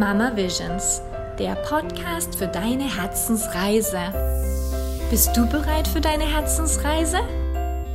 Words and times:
Mama 0.00 0.34
Visions, 0.34 1.02
der 1.38 1.56
Podcast 1.56 2.34
für 2.34 2.48
deine 2.48 2.84
Herzensreise. 2.84 4.00
Bist 5.10 5.36
du 5.36 5.46
bereit 5.46 5.86
für 5.86 6.00
deine 6.00 6.24
Herzensreise? 6.24 7.18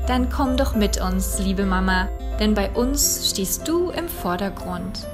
Dann 0.05 0.29
komm 0.29 0.55
doch 0.55 0.76
mit 0.76 1.02
uns, 1.02 1.39
liebe 1.39 1.65
Mama, 1.65 2.07
denn 2.39 2.54
bei 2.54 2.70
uns 2.70 3.31
stehst 3.31 3.68
du 3.68 3.89
im 3.89 4.07
Vordergrund. 4.07 5.07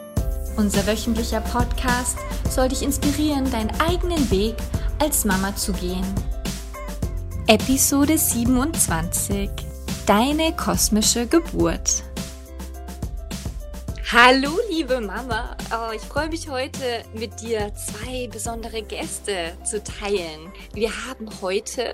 Unser 0.57 0.85
wöchentlicher 0.85 1.39
Podcast 1.39 2.17
soll 2.49 2.67
dich 2.67 2.81
inspirieren, 2.81 3.49
deinen 3.49 3.71
eigenen 3.80 4.30
Weg 4.30 4.55
als 4.99 5.23
Mama 5.23 5.55
zu 5.55 5.71
gehen. 5.71 6.03
Episode 7.48 8.17
27 8.17 9.49
Deine 10.05 10.52
kosmische 10.58 11.26
Geburt. 11.26 12.03
Hallo, 14.13 14.59
liebe 14.70 14.99
Mama. 14.99 15.55
Oh, 15.71 15.93
ich 15.95 16.01
freue 16.01 16.27
mich 16.27 16.49
heute 16.49 17.05
mit 17.13 17.39
dir 17.39 17.73
zwei 17.75 18.27
besondere 18.27 18.81
Gäste 18.84 19.57
zu 19.63 19.81
teilen. 19.81 20.51
Wir 20.73 20.91
haben 21.07 21.29
heute 21.41 21.93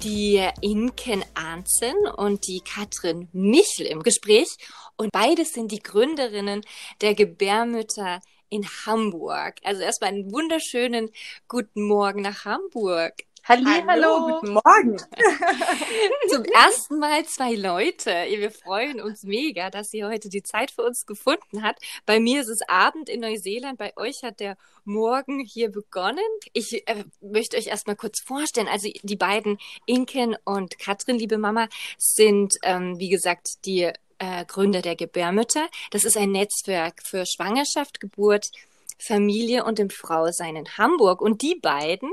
die 0.00 0.48
Inken 0.60 1.24
Arnzen 1.34 1.96
und 2.18 2.46
die 2.46 2.60
Katrin 2.60 3.28
Michel 3.32 3.86
im 3.86 4.04
Gespräch 4.04 4.56
und 4.96 5.10
beide 5.10 5.44
sind 5.44 5.72
die 5.72 5.82
Gründerinnen 5.82 6.62
der 7.00 7.16
Gebärmütter 7.16 8.20
in 8.48 8.64
Hamburg. 8.86 9.56
Also 9.64 9.82
erstmal 9.82 10.10
einen 10.10 10.30
wunderschönen 10.30 11.10
guten 11.48 11.82
Morgen 11.82 12.22
nach 12.22 12.44
Hamburg. 12.44 13.24
Halli, 13.48 13.64
hallo, 13.64 13.86
hallo, 13.88 14.40
guten 14.40 14.54
Morgen. 14.54 14.98
Zum 16.30 16.44
ersten 16.46 16.98
Mal 16.98 17.24
zwei 17.26 17.54
Leute. 17.54 18.10
Wir 18.10 18.50
freuen 18.50 19.00
uns 19.00 19.22
mega, 19.22 19.70
dass 19.70 19.90
sie 19.90 20.02
heute 20.02 20.28
die 20.28 20.42
Zeit 20.42 20.72
für 20.72 20.82
uns 20.82 21.06
gefunden 21.06 21.62
hat. 21.62 21.78
Bei 22.06 22.18
mir 22.18 22.40
ist 22.40 22.48
es 22.48 22.68
Abend 22.68 23.08
in 23.08 23.20
Neuseeland, 23.20 23.78
bei 23.78 23.96
euch 23.96 24.24
hat 24.24 24.40
der 24.40 24.56
Morgen 24.84 25.38
hier 25.38 25.70
begonnen. 25.70 26.18
Ich 26.54 26.88
äh, 26.88 27.04
möchte 27.20 27.56
euch 27.56 27.68
erstmal 27.68 27.94
kurz 27.94 28.20
vorstellen. 28.20 28.66
Also 28.66 28.90
die 29.04 29.16
beiden 29.16 29.58
Inken 29.86 30.36
und 30.44 30.80
Katrin, 30.80 31.16
liebe 31.16 31.38
Mama, 31.38 31.68
sind, 31.98 32.56
ähm, 32.64 32.98
wie 32.98 33.10
gesagt, 33.10 33.64
die 33.64 33.92
äh, 34.18 34.44
Gründer 34.44 34.82
der 34.82 34.96
Gebärmütter. 34.96 35.68
Das 35.92 36.04
ist 36.04 36.16
ein 36.16 36.32
Netzwerk 36.32 37.00
für 37.04 37.24
Schwangerschaft, 37.24 38.00
Geburt, 38.00 38.50
Familie 38.98 39.64
und 39.64 39.78
dem 39.78 39.90
Frausein 39.90 40.56
in 40.56 40.78
Hamburg. 40.78 41.20
Und 41.20 41.42
die 41.42 41.56
beiden 41.56 42.10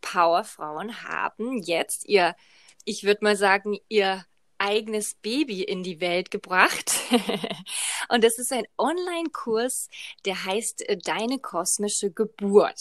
Powerfrauen 0.00 1.02
haben 1.02 1.62
jetzt 1.62 2.06
ihr, 2.06 2.34
ich 2.84 3.04
würde 3.04 3.24
mal 3.24 3.36
sagen, 3.36 3.78
ihr 3.88 4.24
eigenes 4.58 5.14
Baby 5.22 5.62
in 5.62 5.82
die 5.82 6.00
Welt 6.00 6.30
gebracht. 6.30 6.92
und 8.08 8.24
das 8.24 8.38
ist 8.38 8.52
ein 8.52 8.66
Online-Kurs, 8.78 9.88
der 10.24 10.44
heißt 10.44 10.88
äh, 10.88 10.96
Deine 10.96 11.38
kosmische 11.38 12.10
Geburt. 12.10 12.80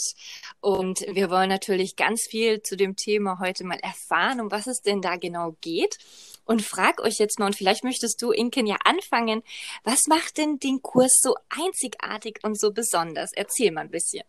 Und 0.62 1.02
wir 1.02 1.30
wollen 1.30 1.50
natürlich 1.50 1.96
ganz 1.96 2.28
viel 2.30 2.62
zu 2.62 2.76
dem 2.76 2.96
Thema 2.96 3.40
heute 3.40 3.64
mal 3.64 3.80
erfahren, 3.80 4.42
um 4.42 4.52
was 4.52 4.68
es 4.68 4.82
denn 4.82 5.02
da 5.02 5.16
genau 5.16 5.56
geht. 5.62 5.98
Und 6.46 6.62
frag 6.62 7.02
euch 7.02 7.18
jetzt 7.18 7.40
mal, 7.40 7.48
und 7.48 7.56
vielleicht 7.56 7.84
möchtest 7.84 8.22
du, 8.22 8.32
Inken, 8.32 8.68
ja 8.68 8.78
anfangen, 8.84 9.42
was 9.84 10.02
macht 10.08 10.38
denn 10.38 10.60
den 10.60 10.82
Kurs 10.82 11.20
so 11.22 11.36
einzigartig 11.50 12.40
und 12.44 12.60
so 12.60 12.72
besonders? 12.72 13.32
Erzähl 13.34 13.72
mal 13.72 13.82
ein 13.82 13.92
bisschen. 13.92 14.24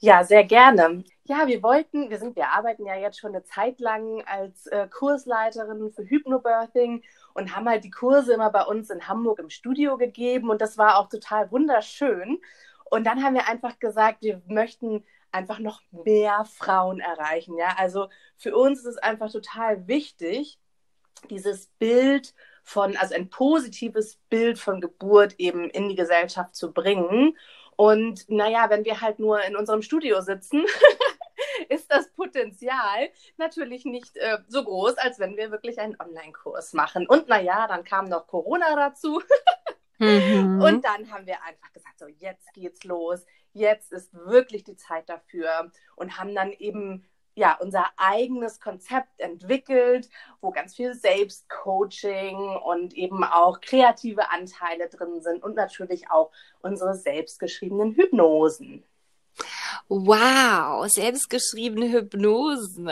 Ja, 0.00 0.24
sehr 0.24 0.44
gerne. 0.44 1.04
Ja, 1.24 1.46
wir 1.46 1.62
wollten, 1.62 2.10
wir 2.10 2.18
sind, 2.18 2.36
wir 2.36 2.48
arbeiten 2.50 2.86
ja 2.86 2.94
jetzt 2.94 3.18
schon 3.18 3.34
eine 3.34 3.42
Zeit 3.44 3.80
lang 3.80 4.22
als 4.26 4.66
äh, 4.68 4.88
Kursleiterin 4.88 5.92
für 5.92 6.04
Hypnobirthing 6.04 7.02
und 7.34 7.56
haben 7.56 7.68
halt 7.68 7.84
die 7.84 7.90
Kurse 7.90 8.34
immer 8.34 8.50
bei 8.50 8.62
uns 8.62 8.90
in 8.90 9.08
Hamburg 9.08 9.38
im 9.38 9.50
Studio 9.50 9.96
gegeben 9.96 10.50
und 10.50 10.60
das 10.60 10.78
war 10.78 10.98
auch 10.98 11.08
total 11.08 11.50
wunderschön. 11.50 12.40
Und 12.84 13.04
dann 13.04 13.22
haben 13.24 13.34
wir 13.34 13.48
einfach 13.48 13.78
gesagt, 13.80 14.22
wir 14.22 14.40
möchten 14.46 15.04
einfach 15.32 15.58
noch 15.58 15.82
mehr 15.90 16.44
Frauen 16.44 17.00
erreichen. 17.00 17.56
Ja, 17.58 17.74
also 17.76 18.08
für 18.36 18.56
uns 18.56 18.80
ist 18.80 18.86
es 18.86 18.98
einfach 18.98 19.30
total 19.30 19.86
wichtig, 19.88 20.58
dieses 21.30 21.66
Bild 21.78 22.34
von, 22.62 22.96
also 22.96 23.14
ein 23.14 23.30
positives 23.30 24.16
Bild 24.28 24.58
von 24.58 24.80
Geburt 24.80 25.34
eben 25.38 25.70
in 25.70 25.88
die 25.88 25.94
Gesellschaft 25.94 26.54
zu 26.54 26.72
bringen. 26.72 27.36
Und 27.76 28.28
naja, 28.28 28.70
wenn 28.70 28.84
wir 28.84 29.00
halt 29.00 29.18
nur 29.18 29.42
in 29.44 29.56
unserem 29.56 29.82
Studio 29.82 30.20
sitzen, 30.22 30.64
ist 31.68 31.90
das 31.90 32.08
Potenzial 32.10 33.10
natürlich 33.36 33.84
nicht 33.84 34.16
äh, 34.16 34.38
so 34.48 34.64
groß, 34.64 34.96
als 34.98 35.18
wenn 35.18 35.36
wir 35.36 35.50
wirklich 35.50 35.78
einen 35.78 35.96
Online-Kurs 36.00 36.72
machen. 36.72 37.06
Und 37.06 37.28
naja, 37.28 37.66
dann 37.68 37.84
kam 37.84 38.06
noch 38.06 38.26
Corona 38.26 38.74
dazu. 38.74 39.22
mhm. 39.98 40.60
Und 40.62 40.84
dann 40.84 41.10
haben 41.12 41.26
wir 41.26 41.42
einfach 41.42 41.72
gesagt, 41.72 41.98
so 41.98 42.06
jetzt 42.06 42.52
geht's 42.54 42.84
los. 42.84 43.24
Jetzt 43.52 43.92
ist 43.92 44.14
wirklich 44.14 44.64
die 44.64 44.76
Zeit 44.76 45.08
dafür. 45.08 45.70
Und 45.96 46.18
haben 46.18 46.34
dann 46.34 46.52
eben 46.52 47.06
ja, 47.36 47.56
unser 47.60 47.84
eigenes 47.98 48.60
Konzept 48.60 49.20
entwickelt, 49.20 50.08
wo 50.40 50.50
ganz 50.50 50.74
viel 50.74 50.94
Selbstcoaching 50.94 52.36
und 52.36 52.94
eben 52.94 53.22
auch 53.24 53.60
kreative 53.60 54.30
Anteile 54.30 54.88
drin 54.88 55.20
sind 55.20 55.42
und 55.44 55.54
natürlich 55.54 56.10
auch 56.10 56.32
unsere 56.62 56.94
selbstgeschriebenen 56.94 57.94
Hypnosen. 57.94 58.84
Wow, 59.88 60.88
selbstgeschriebene 60.88 61.90
Hypnosen. 61.90 62.90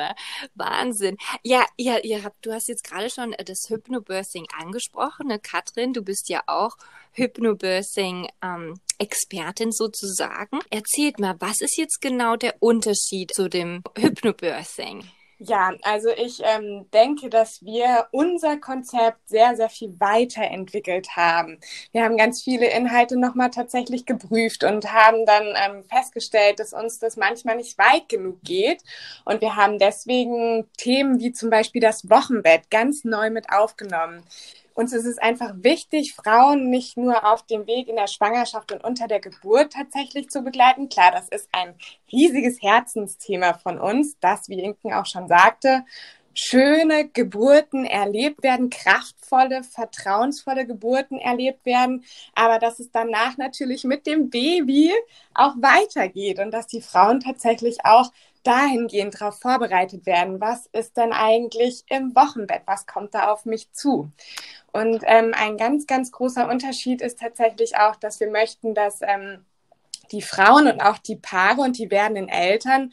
Wahnsinn. 0.55 1.17
Ja, 1.43 1.65
ihr, 1.77 2.05
ihr 2.05 2.23
habt, 2.23 2.45
du 2.47 2.53
hast 2.53 2.69
jetzt 2.69 2.85
gerade 2.85 3.11
schon 3.11 3.35
das 3.45 3.67
Hypnobirthing 3.69 4.47
angesprochen. 4.59 5.29
Ne? 5.29 5.39
Katrin, 5.39 5.93
du 5.93 6.03
bist 6.03 6.29
ja 6.29 6.43
auch 6.47 6.77
Hypnobirthing 7.13 8.29
ähm, 8.43 8.81
Expertin 8.99 9.73
sozusagen. 9.73 10.61
Erzählt 10.71 11.19
mal, 11.19 11.37
was 11.41 11.61
ist 11.61 11.77
jetzt 11.77 12.01
genau 12.01 12.37
der 12.37 12.57
Unterschied 12.61 13.33
zu 13.35 13.49
dem 13.49 13.83
Hypnobirthing? 13.97 15.05
Ja, 15.47 15.73
also 15.83 16.09
ich 16.09 16.41
ähm, 16.43 16.87
denke, 16.95 17.29
dass 17.29 17.63
wir 17.63 18.07
unser 18.13 18.57
Konzept 18.57 19.29
sehr, 19.29 19.57
sehr 19.57 19.69
viel 19.69 19.95
weiterentwickelt 20.01 21.17
haben. 21.17 21.59
Wir 21.93 22.03
haben 22.03 22.17
ganz 22.17 22.43
viele 22.43 22.71
Inhalte 22.71 23.19
nochmal 23.19 23.51
tatsächlich 23.51 24.07
geprüft 24.07 24.65
und 24.65 24.91
haben 24.91 25.27
dann 25.27 25.45
ähm, 25.55 25.85
festgestellt, 25.85 26.61
dass 26.61 26.73
uns 26.73 26.99
das 26.99 27.19
manchmal 27.19 27.57
nicht 27.57 27.77
weit 27.77 28.09
genug 28.09 28.43
geht. 28.43 28.83
Und 29.27 29.43
wir 29.43 29.55
haben 29.57 29.79
deswegen 29.79 30.67
Themen 30.79 31.21
wie 31.21 31.33
zum 31.33 31.51
Beispiel 31.51 31.83
das 31.83 32.09
Wochenbett 32.09 32.71
ganz 32.71 33.05
neu 33.05 33.29
mit 33.29 33.51
aufgenommen 33.51 34.25
uns 34.75 34.93
ist 34.93 35.07
es 35.07 35.19
einfach 35.19 35.55
wichtig, 35.59 36.15
Frauen 36.15 36.69
nicht 36.69 36.97
nur 36.97 37.25
auf 37.25 37.47
dem 37.47 37.67
Weg 37.67 37.89
in 37.89 37.97
der 37.97 38.09
Schwangerschaft 38.09 38.73
und 38.73 38.85
unter 38.85 39.07
der 39.07 39.21
Geburt 39.21 39.73
tatsächlich 39.73 40.29
zu 40.29 40.43
begleiten. 40.43 40.89
Klar, 40.89 41.13
das 41.13 41.29
ist 41.29 41.49
ein 41.53 41.75
riesiges 42.13 42.61
Herzensthema 42.61 43.55
von 43.55 43.79
uns, 43.79 44.19
das, 44.21 44.49
wie 44.49 44.61
Inken 44.61 44.93
auch 44.93 45.07
schon 45.07 45.29
sagte, 45.29 45.85
schöne 46.35 47.09
Geburten 47.09 47.85
erlebt 47.85 48.43
werden, 48.43 48.69
kraftvolle, 48.69 49.63
vertrauensvolle 49.63 50.67
Geburten 50.67 51.19
erlebt 51.19 51.65
werden, 51.65 52.05
aber 52.35 52.59
dass 52.59 52.81
es 52.81 52.91
danach 52.91 53.37
natürlich 53.37 53.85
mit 53.85 54.07
dem 54.07 54.31
Baby 54.31 54.93
auch 55.33 55.55
weitergeht 55.59 56.41
und 56.41 56.51
dass 56.51 56.67
die 56.67 56.81
Frauen 56.81 57.21
tatsächlich 57.21 57.85
auch 57.85 58.11
dahingehend 58.45 59.21
darauf 59.21 59.41
vorbereitet 59.41 60.07
werden, 60.07 60.41
was 60.41 60.67
ist 60.73 60.97
denn 60.97 61.13
eigentlich 61.13 61.85
im 61.89 62.15
Wochenbett, 62.15 62.63
was 62.67 62.87
kommt 62.87 63.15
da 63.15 63.33
auf 63.33 63.45
mich 63.45 63.73
zu. 63.73 64.11
Und 64.73 65.03
ähm, 65.07 65.33
ein 65.37 65.57
ganz, 65.57 65.87
ganz 65.87 66.13
großer 66.13 66.49
Unterschied 66.49 67.03
ist 67.03 67.19
tatsächlich 67.19 67.77
auch, 67.77 67.97
dass 67.97 68.21
wir 68.21 68.31
möchten, 68.31 68.75
dass 68.75 69.01
ähm, 69.03 69.45
die 70.13 70.23
Frauen 70.23 70.67
und 70.67 70.81
auch 70.81 70.99
die 70.99 71.17
Paare 71.17 71.63
und 71.63 71.79
die 71.79 71.91
werdenden 71.91 72.29
Eltern 72.29 72.93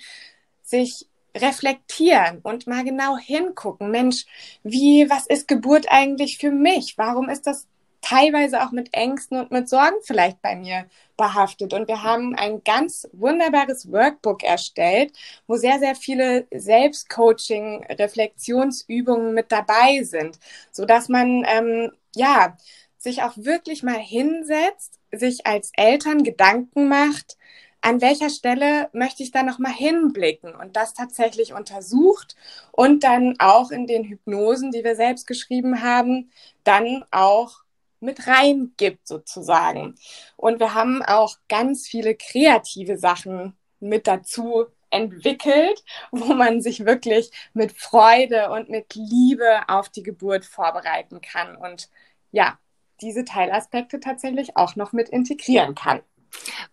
sich 0.63 1.07
reflektieren 1.35 2.39
und 2.43 2.67
mal 2.67 2.83
genau 2.83 3.17
hingucken. 3.17 3.91
Mensch, 3.91 4.25
wie, 4.63 5.09
was 5.09 5.27
ist 5.27 5.47
Geburt 5.47 5.85
eigentlich 5.89 6.37
für 6.37 6.51
mich? 6.51 6.97
Warum 6.97 7.29
ist 7.29 7.47
das 7.47 7.67
teilweise 8.01 8.63
auch 8.63 8.71
mit 8.71 8.93
Ängsten 8.93 9.39
und 9.39 9.51
mit 9.51 9.69
Sorgen 9.69 9.97
vielleicht 10.03 10.41
bei 10.41 10.55
mir 10.55 10.85
behaftet. 11.17 11.73
Und 11.73 11.87
wir 11.87 12.03
haben 12.03 12.35
ein 12.35 12.63
ganz 12.63 13.07
wunderbares 13.13 13.91
Workbook 13.91 14.43
erstellt, 14.43 15.13
wo 15.47 15.55
sehr, 15.55 15.79
sehr 15.79 15.95
viele 15.95 16.47
Selbstcoaching, 16.51 17.85
Reflexionsübungen 17.85 19.33
mit 19.33 19.51
dabei 19.51 20.03
sind, 20.03 20.39
so 20.71 20.85
dass 20.85 21.09
man, 21.09 21.45
ähm, 21.47 21.91
ja, 22.15 22.57
sich 22.97 23.23
auch 23.23 23.33
wirklich 23.37 23.83
mal 23.83 23.97
hinsetzt, 23.99 24.99
sich 25.11 25.45
als 25.47 25.71
Eltern 25.75 26.23
Gedanken 26.23 26.87
macht, 26.87 27.37
an 27.81 27.99
welcher 27.99 28.29
Stelle 28.29 28.89
möchte 28.93 29.23
ich 29.23 29.31
da 29.31 29.41
nochmal 29.43 29.73
hinblicken 29.73 30.53
und 30.55 30.75
das 30.75 30.93
tatsächlich 30.93 31.53
untersucht 31.53 32.35
und 32.71 33.03
dann 33.03 33.35
auch 33.39 33.71
in 33.71 33.87
den 33.87 34.03
Hypnosen, 34.03 34.71
die 34.71 34.83
wir 34.83 34.95
selbst 34.95 35.25
geschrieben 35.25 35.81
haben, 35.81 36.31
dann 36.63 37.03
auch 37.09 37.63
mit 38.01 38.27
reingibt 38.27 39.07
sozusagen. 39.07 39.95
Und 40.35 40.59
wir 40.59 40.73
haben 40.73 41.01
auch 41.03 41.37
ganz 41.47 41.87
viele 41.87 42.15
kreative 42.15 42.97
Sachen 42.97 43.57
mit 43.79 44.07
dazu 44.07 44.65
entwickelt, 44.89 45.83
wo 46.11 46.33
man 46.33 46.61
sich 46.61 46.85
wirklich 46.85 47.31
mit 47.53 47.71
Freude 47.71 48.51
und 48.51 48.69
mit 48.69 48.95
Liebe 48.95 49.61
auf 49.67 49.89
die 49.89 50.03
Geburt 50.03 50.45
vorbereiten 50.45 51.21
kann 51.21 51.55
und 51.55 51.89
ja, 52.31 52.59
diese 53.01 53.25
Teilaspekte 53.25 53.99
tatsächlich 53.99 54.55
auch 54.57 54.75
noch 54.75 54.93
mit 54.93 55.09
integrieren 55.09 55.75
kann. 55.75 56.01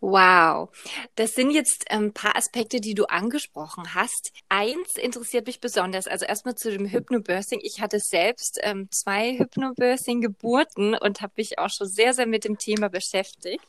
Wow, 0.00 0.70
das 1.16 1.32
sind 1.32 1.50
jetzt 1.50 1.90
ein 1.90 2.04
ähm, 2.04 2.12
paar 2.12 2.36
Aspekte, 2.36 2.80
die 2.80 2.94
du 2.94 3.04
angesprochen 3.04 3.94
hast. 3.94 4.32
Eins 4.48 4.96
interessiert 4.96 5.46
mich 5.46 5.60
besonders. 5.60 6.06
Also 6.06 6.24
erstmal 6.24 6.54
zu 6.54 6.70
dem 6.70 6.86
Hypnobirthing. 6.86 7.60
Ich 7.62 7.80
hatte 7.80 7.98
selbst 8.00 8.58
ähm, 8.62 8.88
zwei 8.90 9.36
Hypnobirthing-Geburten 9.38 10.94
und 10.94 11.20
habe 11.20 11.32
mich 11.36 11.58
auch 11.58 11.70
schon 11.70 11.88
sehr, 11.88 12.14
sehr 12.14 12.26
mit 12.26 12.44
dem 12.44 12.58
Thema 12.58 12.88
beschäftigt. 12.88 13.64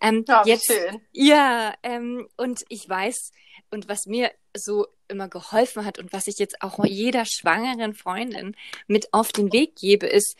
Ähm, 0.00 0.24
ja, 0.28 0.42
jetzt, 0.44 0.66
schön. 0.66 1.00
Ja, 1.12 1.74
ähm, 1.82 2.28
und 2.36 2.64
ich 2.68 2.88
weiß, 2.88 3.32
und 3.70 3.88
was 3.88 4.06
mir 4.06 4.30
so 4.54 4.86
immer 5.08 5.28
geholfen 5.28 5.84
hat 5.84 5.98
und 5.98 6.12
was 6.12 6.26
ich 6.26 6.38
jetzt 6.38 6.62
auch 6.62 6.84
jeder 6.84 7.24
schwangeren 7.24 7.94
Freundin 7.94 8.56
mit 8.86 9.12
auf 9.12 9.32
den 9.32 9.52
Weg 9.52 9.76
gebe, 9.76 10.06
ist 10.06 10.36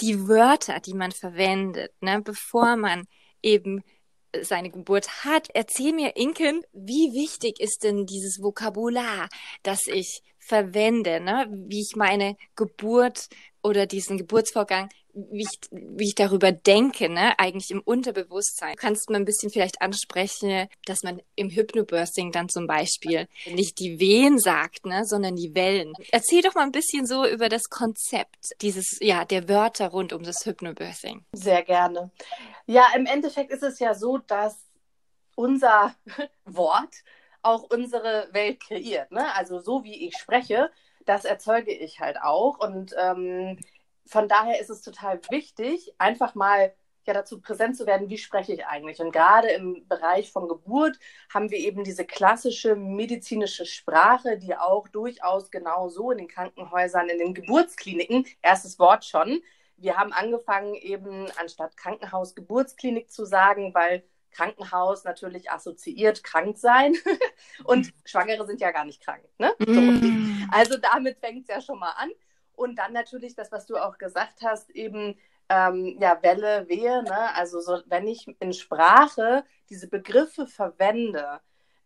die 0.00 0.26
Wörter, 0.28 0.80
die 0.80 0.94
man 0.94 1.12
verwendet, 1.12 1.92
ne, 2.00 2.20
bevor 2.22 2.76
man 2.76 3.06
eben 3.42 3.82
seine 4.40 4.70
Geburt 4.70 5.24
hat. 5.24 5.48
Erzähl 5.54 5.92
mir, 5.92 6.16
Inken, 6.16 6.62
wie 6.72 7.12
wichtig 7.12 7.60
ist 7.60 7.84
denn 7.84 8.06
dieses 8.06 8.42
Vokabular, 8.42 9.28
das 9.62 9.86
ich 9.86 10.22
verwende, 10.38 11.20
ne? 11.20 11.46
wie 11.68 11.80
ich 11.80 11.96
meine 11.96 12.36
Geburt 12.56 13.28
oder 13.62 13.86
diesen 13.86 14.18
Geburtsvorgang, 14.18 14.88
wie 15.14 15.42
ich, 15.42 15.58
wie 15.70 16.08
ich 16.08 16.14
darüber 16.14 16.52
denke, 16.52 17.08
ne? 17.08 17.38
eigentlich 17.38 17.70
im 17.70 17.80
Unterbewusstsein. 17.80 18.76
Kannst 18.76 19.08
du 19.08 19.12
mal 19.12 19.18
ein 19.18 19.24
bisschen 19.24 19.50
vielleicht 19.50 19.82
ansprechen, 19.82 20.68
dass 20.86 21.02
man 21.02 21.20
im 21.34 21.50
Hypnobirthing 21.50 22.32
dann 22.32 22.48
zum 22.48 22.66
Beispiel 22.66 23.28
nicht 23.46 23.78
die 23.78 24.00
Wehen 24.00 24.38
sagt, 24.38 24.86
ne? 24.86 25.04
sondern 25.04 25.36
die 25.36 25.54
Wellen. 25.54 25.92
Erzähl 26.10 26.42
doch 26.42 26.54
mal 26.54 26.62
ein 26.62 26.72
bisschen 26.72 27.06
so 27.06 27.26
über 27.26 27.48
das 27.48 27.64
Konzept 27.64 28.52
dieses, 28.62 28.98
ja, 29.00 29.24
der 29.24 29.48
Wörter 29.48 29.88
rund 29.88 30.12
um 30.12 30.22
das 30.22 30.44
Hypnobirthing. 30.44 31.24
Sehr 31.32 31.62
gerne. 31.62 32.10
Ja, 32.66 32.86
im 32.96 33.06
Endeffekt 33.06 33.50
ist 33.50 33.62
es 33.62 33.78
ja 33.78 33.94
so, 33.94 34.18
dass 34.18 34.56
unser 35.34 35.94
Wort 36.44 36.94
auch 37.42 37.64
unsere 37.64 38.28
Welt 38.32 38.60
kreiert. 38.60 39.10
Ne? 39.10 39.34
Also 39.34 39.60
so 39.60 39.84
wie 39.84 40.06
ich 40.06 40.16
spreche, 40.16 40.70
das 41.04 41.24
erzeuge 41.24 41.72
ich 41.72 42.00
halt 42.00 42.20
auch. 42.22 42.58
Und 42.58 42.94
ähm, 42.98 43.58
von 44.06 44.28
daher 44.28 44.60
ist 44.60 44.70
es 44.70 44.82
total 44.82 45.20
wichtig, 45.30 45.94
einfach 45.98 46.34
mal 46.34 46.74
ja 47.06 47.14
dazu 47.14 47.40
präsent 47.40 47.76
zu 47.76 47.86
werden, 47.86 48.08
wie 48.08 48.18
spreche 48.18 48.52
ich 48.52 48.66
eigentlich. 48.66 49.00
Und 49.00 49.12
gerade 49.12 49.48
im 49.48 49.86
Bereich 49.88 50.30
von 50.30 50.48
Geburt 50.48 50.98
haben 51.32 51.50
wir 51.50 51.58
eben 51.58 51.84
diese 51.84 52.04
klassische 52.04 52.76
medizinische 52.76 53.66
Sprache, 53.66 54.38
die 54.38 54.56
auch 54.56 54.88
durchaus 54.88 55.50
genau 55.50 55.88
so 55.88 56.10
in 56.10 56.18
den 56.18 56.28
Krankenhäusern, 56.28 57.08
in 57.08 57.18
den 57.18 57.34
Geburtskliniken, 57.34 58.26
erstes 58.40 58.78
Wort 58.78 59.04
schon. 59.04 59.42
Wir 59.76 59.96
haben 59.96 60.12
angefangen 60.12 60.74
eben 60.74 61.26
anstatt 61.40 61.76
Krankenhaus 61.76 62.34
Geburtsklinik 62.36 63.10
zu 63.10 63.24
sagen, 63.24 63.74
weil 63.74 64.04
Krankenhaus 64.30 65.04
natürlich 65.04 65.50
assoziiert 65.50 66.22
krank 66.24 66.56
sein 66.56 66.94
und 67.64 67.92
Schwangere 68.04 68.46
sind 68.46 68.60
ja 68.60 68.70
gar 68.70 68.84
nicht 68.84 69.02
krank. 69.02 69.24
Ne? 69.38 69.52
So. 69.58 69.72
Mm. 69.72 70.48
Also 70.52 70.78
damit 70.78 71.18
fängt 71.18 71.42
es 71.42 71.54
ja 71.54 71.60
schon 71.60 71.78
mal 71.78 71.92
an. 71.96 72.10
Und 72.54 72.76
dann 72.76 72.92
natürlich 72.92 73.34
das, 73.34 73.52
was 73.52 73.66
du 73.66 73.76
auch 73.76 73.98
gesagt 73.98 74.42
hast, 74.42 74.70
eben 74.70 75.16
ähm, 75.48 75.96
ja, 76.00 76.18
Welle, 76.22 76.68
Wehe. 76.68 77.02
Ne? 77.02 77.34
Also 77.34 77.60
so, 77.60 77.78
wenn 77.86 78.06
ich 78.06 78.26
in 78.40 78.52
Sprache 78.52 79.44
diese 79.68 79.88
Begriffe 79.88 80.46
verwende, 80.46 81.40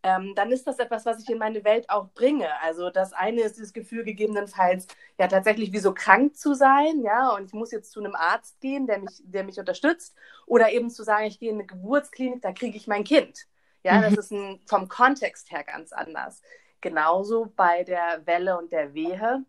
ähm, 0.07 0.35
dann 0.37 0.53
ist 0.53 0.67
das 0.69 0.79
etwas, 0.79 1.05
was 1.05 1.21
ich 1.21 1.29
in 1.29 1.39
meine 1.39 1.65
Welt 1.65 1.91
auch 1.91 2.09
bringe. 2.15 2.49
Also 2.63 2.91
das 2.91 3.13
eine 3.13 3.43
ist 3.43 3.61
das 3.61 3.73
Gefühl 3.73 4.05
gegebenenfalls, 4.05 4.87
ja 5.19 5.27
tatsächlich 5.27 5.73
wie 5.73 5.81
so 5.81 5.93
krank 5.93 6.37
zu 6.37 6.55
sein, 6.55 7.01
ja, 7.03 7.31
und 7.31 7.47
ich 7.47 7.53
muss 7.53 7.73
jetzt 7.73 7.91
zu 7.91 7.99
einem 7.99 8.15
Arzt 8.15 8.61
gehen, 8.61 8.87
der 8.87 9.01
mich, 9.01 9.21
der 9.25 9.43
mich 9.43 9.59
unterstützt, 9.59 10.15
oder 10.47 10.71
eben 10.71 10.91
zu 10.91 11.03
sagen, 11.03 11.27
ich 11.27 11.41
gehe 11.41 11.51
in 11.51 11.57
eine 11.57 11.67
Geburtsklinik, 11.67 12.41
da 12.41 12.53
kriege 12.53 12.77
ich 12.77 12.87
mein 12.87 13.03
Kind. 13.03 13.49
Ja, 13.83 13.95
mhm. 13.95 14.03
das 14.03 14.15
ist 14.15 14.31
ein, 14.33 14.61
vom 14.67 14.89
Kontext 14.89 15.51
her 15.51 15.65
ganz 15.65 15.93
anders. 15.93 16.41
Genauso 16.81 17.53
bei 17.57 17.83
der 17.83 18.25
Welle 18.27 18.59
und 18.59 18.71
der 18.71 18.95
Wehe. 18.95 19.45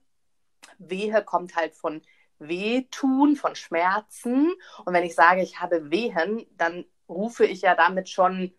Wehe 0.78 1.24
kommt 1.24 1.56
halt 1.56 1.76
von 1.76 2.02
Wehtun, 2.40 3.36
von 3.36 3.56
Schmerzen. 3.56 4.54
Und 4.86 4.94
wenn 4.94 5.04
ich 5.04 5.16
sage, 5.16 5.42
ich 5.42 5.60
habe 5.60 5.92
Wehen, 5.92 6.46
dann 6.58 6.86
rufe 7.10 7.46
ich 7.46 7.62
ja 7.62 7.76
damit 7.76 8.10
schon 8.10 8.54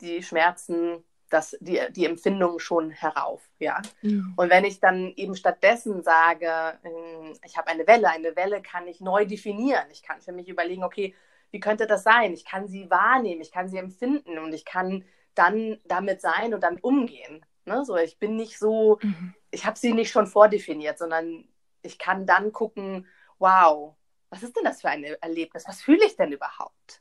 die 0.00 0.22
Schmerzen 0.22 1.04
das, 1.30 1.56
die, 1.60 1.80
die 1.90 2.06
Empfindung 2.06 2.58
schon 2.58 2.90
herauf. 2.90 3.42
Ja? 3.58 3.82
Mhm. 4.02 4.32
Und 4.36 4.50
wenn 4.50 4.64
ich 4.64 4.80
dann 4.80 5.12
eben 5.16 5.34
stattdessen 5.36 6.02
sage, 6.02 6.78
ähm, 6.84 7.34
ich 7.44 7.56
habe 7.56 7.68
eine 7.68 7.86
Welle, 7.86 8.08
eine 8.08 8.34
Welle 8.34 8.62
kann 8.62 8.86
ich 8.86 9.00
neu 9.00 9.26
definieren. 9.26 9.84
Ich 9.90 10.02
kann 10.02 10.20
für 10.20 10.32
mich 10.32 10.48
überlegen, 10.48 10.84
okay, 10.84 11.14
wie 11.50 11.60
könnte 11.60 11.86
das 11.86 12.02
sein? 12.02 12.32
Ich 12.32 12.44
kann 12.44 12.68
sie 12.68 12.90
wahrnehmen, 12.90 13.40
ich 13.40 13.52
kann 13.52 13.68
sie 13.68 13.78
empfinden 13.78 14.38
und 14.38 14.52
ich 14.52 14.64
kann 14.64 15.04
dann 15.34 15.78
damit 15.86 16.20
sein 16.20 16.54
und 16.54 16.62
damit 16.62 16.82
umgehen. 16.82 17.44
Ne? 17.64 17.84
So, 17.84 17.96
ich 17.96 18.18
bin 18.18 18.36
nicht 18.36 18.58
so, 18.58 18.98
mhm. 19.02 19.34
ich 19.50 19.66
habe 19.66 19.78
sie 19.78 19.92
nicht 19.92 20.10
schon 20.10 20.26
vordefiniert, 20.26 20.98
sondern 20.98 21.46
ich 21.88 21.98
kann 21.98 22.26
dann 22.26 22.52
gucken, 22.52 23.06
wow, 23.38 23.94
was 24.30 24.42
ist 24.42 24.54
denn 24.54 24.64
das 24.64 24.82
für 24.82 24.90
ein 24.90 25.04
Erlebnis? 25.04 25.64
Was 25.66 25.80
fühle 25.80 26.04
ich 26.04 26.16
denn 26.16 26.32
überhaupt? 26.32 27.00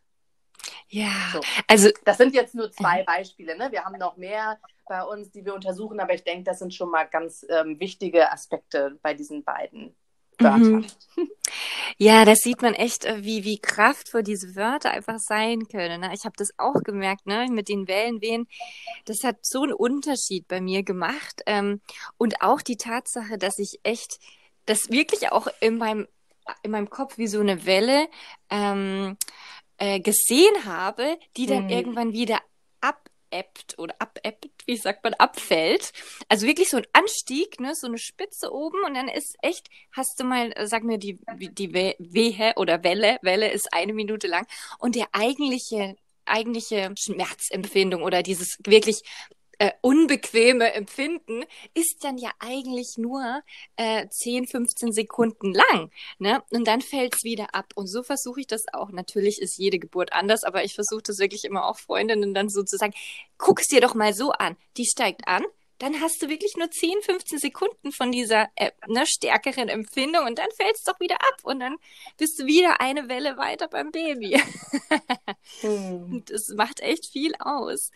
Ja, 0.87 1.11
so. 1.33 1.41
also 1.67 1.89
das 2.05 2.17
sind 2.17 2.33
jetzt 2.33 2.55
nur 2.55 2.71
zwei 2.71 3.03
Beispiele. 3.03 3.57
Ne? 3.57 3.71
Wir 3.71 3.83
haben 3.83 3.97
noch 3.99 4.15
mehr 4.15 4.57
bei 4.87 5.03
uns, 5.03 5.29
die 5.31 5.43
wir 5.43 5.53
untersuchen, 5.53 5.99
aber 5.99 6.13
ich 6.13 6.23
denke, 6.23 6.45
das 6.45 6.59
sind 6.59 6.73
schon 6.73 6.89
mal 6.89 7.03
ganz 7.03 7.45
ähm, 7.49 7.77
wichtige 7.81 8.31
Aspekte 8.31 8.97
bei 9.01 9.13
diesen 9.13 9.43
beiden 9.43 9.93
Wörtern. 10.39 10.71
Mhm. 10.71 10.87
Ja, 11.99 12.25
das 12.25 12.39
sieht 12.39 12.61
man 12.61 12.75
echt, 12.75 13.05
äh, 13.05 13.23
wie, 13.23 13.43
wie 13.43 13.57
kraftvoll 13.57 14.21
diese 14.21 14.55
Wörter 14.55 14.91
einfach 14.91 15.17
sein 15.17 15.67
können. 15.67 16.01
Ne? 16.01 16.11
Ich 16.13 16.25
habe 16.25 16.35
das 16.37 16.49
auch 16.57 16.83
gemerkt, 16.83 17.25
ne? 17.25 17.47
mit 17.49 17.69
den 17.69 17.87
Wellenwehen. 17.87 18.47
Das 19.05 19.23
hat 19.23 19.37
so 19.41 19.63
einen 19.63 19.73
Unterschied 19.73 20.47
bei 20.47 20.61
mir 20.61 20.83
gemacht. 20.83 21.41
Ähm, 21.47 21.81
und 22.17 22.41
auch 22.41 22.61
die 22.61 22.77
Tatsache, 22.77 23.39
dass 23.39 23.57
ich 23.57 23.79
echt 23.81 24.19
das 24.67 24.91
wirklich 24.91 25.31
auch 25.31 25.47
in 25.59 25.77
meinem, 25.77 26.07
in 26.61 26.71
meinem 26.71 26.89
Kopf 26.89 27.17
wie 27.17 27.27
so 27.27 27.39
eine 27.39 27.65
Welle 27.65 28.07
ähm, 28.49 29.17
äh, 29.77 29.99
gesehen 29.99 30.65
habe, 30.65 31.17
die 31.35 31.47
dann 31.47 31.65
mhm. 31.65 31.69
irgendwann 31.69 32.13
wieder 32.13 32.39
abebbt 32.81 33.77
oder 33.77 33.95
abebbt, 33.99 34.67
wie 34.67 34.77
sagt 34.77 35.03
man, 35.03 35.13
abfällt. 35.15 35.91
Also 36.29 36.45
wirklich 36.45 36.69
so 36.69 36.77
ein 36.77 36.87
Anstieg, 36.93 37.59
ne, 37.59 37.73
so 37.73 37.87
eine 37.87 37.97
Spitze 37.97 38.53
oben 38.53 38.83
und 38.85 38.93
dann 38.93 39.07
ist 39.07 39.35
echt, 39.41 39.69
hast 39.91 40.19
du 40.19 40.23
mal, 40.23 40.53
sag 40.65 40.83
mir 40.83 40.97
die, 40.97 41.19
die 41.37 41.73
Wehe 41.73 42.53
oder 42.57 42.83
Welle, 42.83 43.17
Welle 43.21 43.51
ist 43.51 43.73
eine 43.73 43.93
Minute 43.93 44.27
lang 44.27 44.45
und 44.79 44.95
der 44.95 45.07
eigentliche 45.13 45.95
eigentliche 46.27 46.93
Schmerzempfindung 46.97 48.03
oder 48.03 48.21
dieses 48.21 48.57
wirklich 48.65 49.01
äh, 49.59 49.71
unbequeme 49.81 50.73
Empfinden 50.73 51.43
ist 51.73 52.03
dann 52.03 52.17
ja 52.17 52.31
eigentlich 52.39 52.95
nur 52.97 53.41
äh, 53.75 54.07
10, 54.07 54.47
15 54.47 54.91
Sekunden 54.91 55.53
lang. 55.53 55.91
Ne? 56.19 56.43
Und 56.51 56.67
dann 56.67 56.81
fällt 56.81 57.15
es 57.15 57.23
wieder 57.23 57.55
ab. 57.55 57.73
Und 57.75 57.87
so 57.87 58.03
versuche 58.03 58.41
ich 58.41 58.47
das 58.47 58.65
auch. 58.73 58.91
Natürlich 58.91 59.41
ist 59.41 59.57
jede 59.57 59.79
Geburt 59.79 60.13
anders, 60.13 60.43
aber 60.43 60.63
ich 60.63 60.75
versuche 60.75 61.03
das 61.03 61.19
wirklich 61.19 61.45
immer 61.45 61.65
auch 61.65 61.77
Freundinnen 61.77 62.33
dann 62.33 62.49
so 62.49 62.63
zu 62.63 62.77
sagen, 62.77 62.93
guck 63.37 63.59
es 63.61 63.67
dir 63.67 63.81
doch 63.81 63.95
mal 63.95 64.13
so 64.13 64.31
an. 64.31 64.57
Die 64.77 64.85
steigt 64.85 65.27
an, 65.27 65.43
dann 65.79 66.01
hast 66.01 66.21
du 66.21 66.29
wirklich 66.29 66.55
nur 66.57 66.69
10, 66.69 67.01
15 67.01 67.39
Sekunden 67.39 67.91
von 67.91 68.11
dieser 68.11 68.49
äh, 68.55 68.71
ne, 68.87 69.05
stärkeren 69.05 69.69
Empfindung 69.69 70.25
und 70.25 70.39
dann 70.39 70.49
fällt 70.55 70.75
es 70.75 70.83
doch 70.83 70.99
wieder 70.99 71.15
ab 71.15 71.39
und 71.43 71.59
dann 71.59 71.77
bist 72.17 72.39
du 72.39 72.45
wieder 72.45 72.81
eine 72.81 73.09
Welle 73.09 73.37
weiter 73.37 73.67
beim 73.67 73.91
Baby. 73.91 74.41
hm. 75.61 76.23
Das 76.27 76.49
macht 76.49 76.79
echt 76.79 77.11
viel 77.11 77.33
aus. 77.39 77.91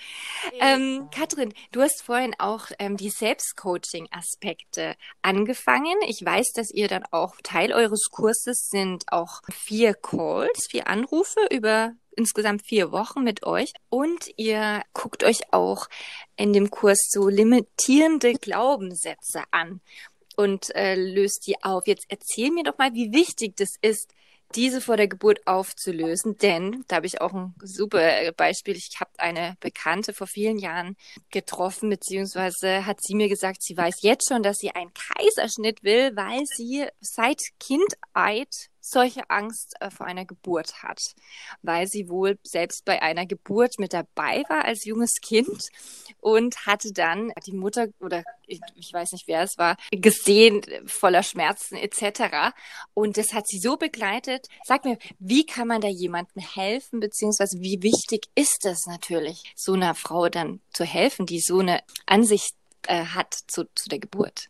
Ähm, 0.59 1.09
Katrin, 1.13 1.53
du 1.71 1.81
hast 1.81 2.03
vorhin 2.03 2.35
auch 2.39 2.67
ähm, 2.79 2.97
die 2.97 3.09
Selbstcoaching-Aspekte 3.09 4.95
angefangen. 5.21 5.97
Ich 6.07 6.23
weiß, 6.23 6.51
dass 6.53 6.71
ihr 6.71 6.87
dann 6.87 7.03
auch 7.11 7.35
Teil 7.43 7.73
eures 7.73 8.09
Kurses 8.11 8.67
sind 8.69 9.11
auch 9.11 9.41
vier 9.51 9.93
Calls, 9.93 10.67
vier 10.69 10.87
Anrufe 10.87 11.47
über 11.49 11.93
insgesamt 12.15 12.65
vier 12.65 12.91
Wochen 12.91 13.23
mit 13.23 13.43
euch 13.43 13.73
und 13.89 14.29
ihr 14.37 14.83
guckt 14.93 15.23
euch 15.23 15.53
auch 15.53 15.87
in 16.35 16.53
dem 16.53 16.69
Kurs 16.69 17.09
so 17.09 17.27
limitierende 17.27 18.33
Glaubenssätze 18.33 19.43
an 19.51 19.81
und 20.35 20.73
äh, 20.75 20.95
löst 20.95 21.45
die 21.47 21.61
auf. 21.63 21.87
Jetzt 21.87 22.05
erzähl 22.09 22.51
mir 22.51 22.63
doch 22.63 22.77
mal, 22.77 22.93
wie 22.93 23.11
wichtig 23.11 23.55
das 23.57 23.75
ist, 23.81 24.13
diese 24.55 24.81
vor 24.81 24.97
der 24.97 25.07
Geburt 25.07 25.45
aufzulösen, 25.47 26.37
denn 26.37 26.83
da 26.87 26.97
habe 26.97 27.05
ich 27.05 27.21
auch 27.21 27.33
ein 27.33 27.55
super 27.63 28.31
Beispiel. 28.33 28.75
Ich 28.75 28.89
habe 28.99 29.11
eine 29.17 29.55
Bekannte 29.59 30.13
vor 30.13 30.27
vielen 30.27 30.57
Jahren 30.57 30.97
getroffen, 31.29 31.89
beziehungsweise 31.89 32.85
hat 32.85 33.01
sie 33.01 33.15
mir 33.15 33.29
gesagt, 33.29 33.63
sie 33.63 33.77
weiß 33.77 34.01
jetzt 34.01 34.27
schon, 34.27 34.43
dass 34.43 34.57
sie 34.57 34.71
einen 34.71 34.91
Kaiserschnitt 34.93 35.83
will, 35.83 36.15
weil 36.15 36.43
sie 36.45 36.85
seit 36.99 37.39
Kindheit 37.59 38.70
solche 38.81 39.29
Angst 39.29 39.75
äh, 39.79 39.89
vor 39.89 40.07
einer 40.07 40.25
Geburt 40.25 40.83
hat, 40.83 40.99
weil 41.61 41.87
sie 41.87 42.09
wohl 42.09 42.37
selbst 42.43 42.83
bei 42.83 43.01
einer 43.01 43.25
Geburt 43.25 43.79
mit 43.79 43.93
dabei 43.93 44.43
war 44.49 44.65
als 44.65 44.85
junges 44.85 45.21
Kind 45.21 45.69
und 46.19 46.65
hatte 46.65 46.91
dann 46.91 47.31
die 47.45 47.53
Mutter 47.53 47.87
oder 47.99 48.23
ich, 48.47 48.59
ich 48.75 48.91
weiß 48.91 49.13
nicht, 49.13 49.27
wer 49.27 49.43
es 49.43 49.57
war, 49.57 49.77
gesehen, 49.91 50.61
voller 50.85 51.23
Schmerzen 51.23 51.75
etc. 51.75 52.53
Und 52.93 53.17
das 53.17 53.33
hat 53.33 53.47
sie 53.47 53.59
so 53.59 53.77
begleitet. 53.77 54.47
Sag 54.65 54.83
mir, 54.83 54.97
wie 55.19 55.45
kann 55.45 55.67
man 55.67 55.81
da 55.81 55.87
jemandem 55.87 56.43
helfen, 56.43 56.99
beziehungsweise 56.99 57.59
wie 57.61 57.81
wichtig 57.81 58.27
ist 58.35 58.65
es 58.65 58.85
natürlich, 58.87 59.53
so 59.55 59.73
einer 59.73 59.95
Frau 59.95 60.27
dann 60.27 60.61
zu 60.73 60.83
helfen, 60.83 61.25
die 61.25 61.39
so 61.39 61.59
eine 61.59 61.81
Ansicht 62.05 62.55
äh, 62.87 63.05
hat 63.05 63.33
zu, 63.47 63.65
zu 63.75 63.87
der 63.89 63.99
Geburt? 63.99 64.49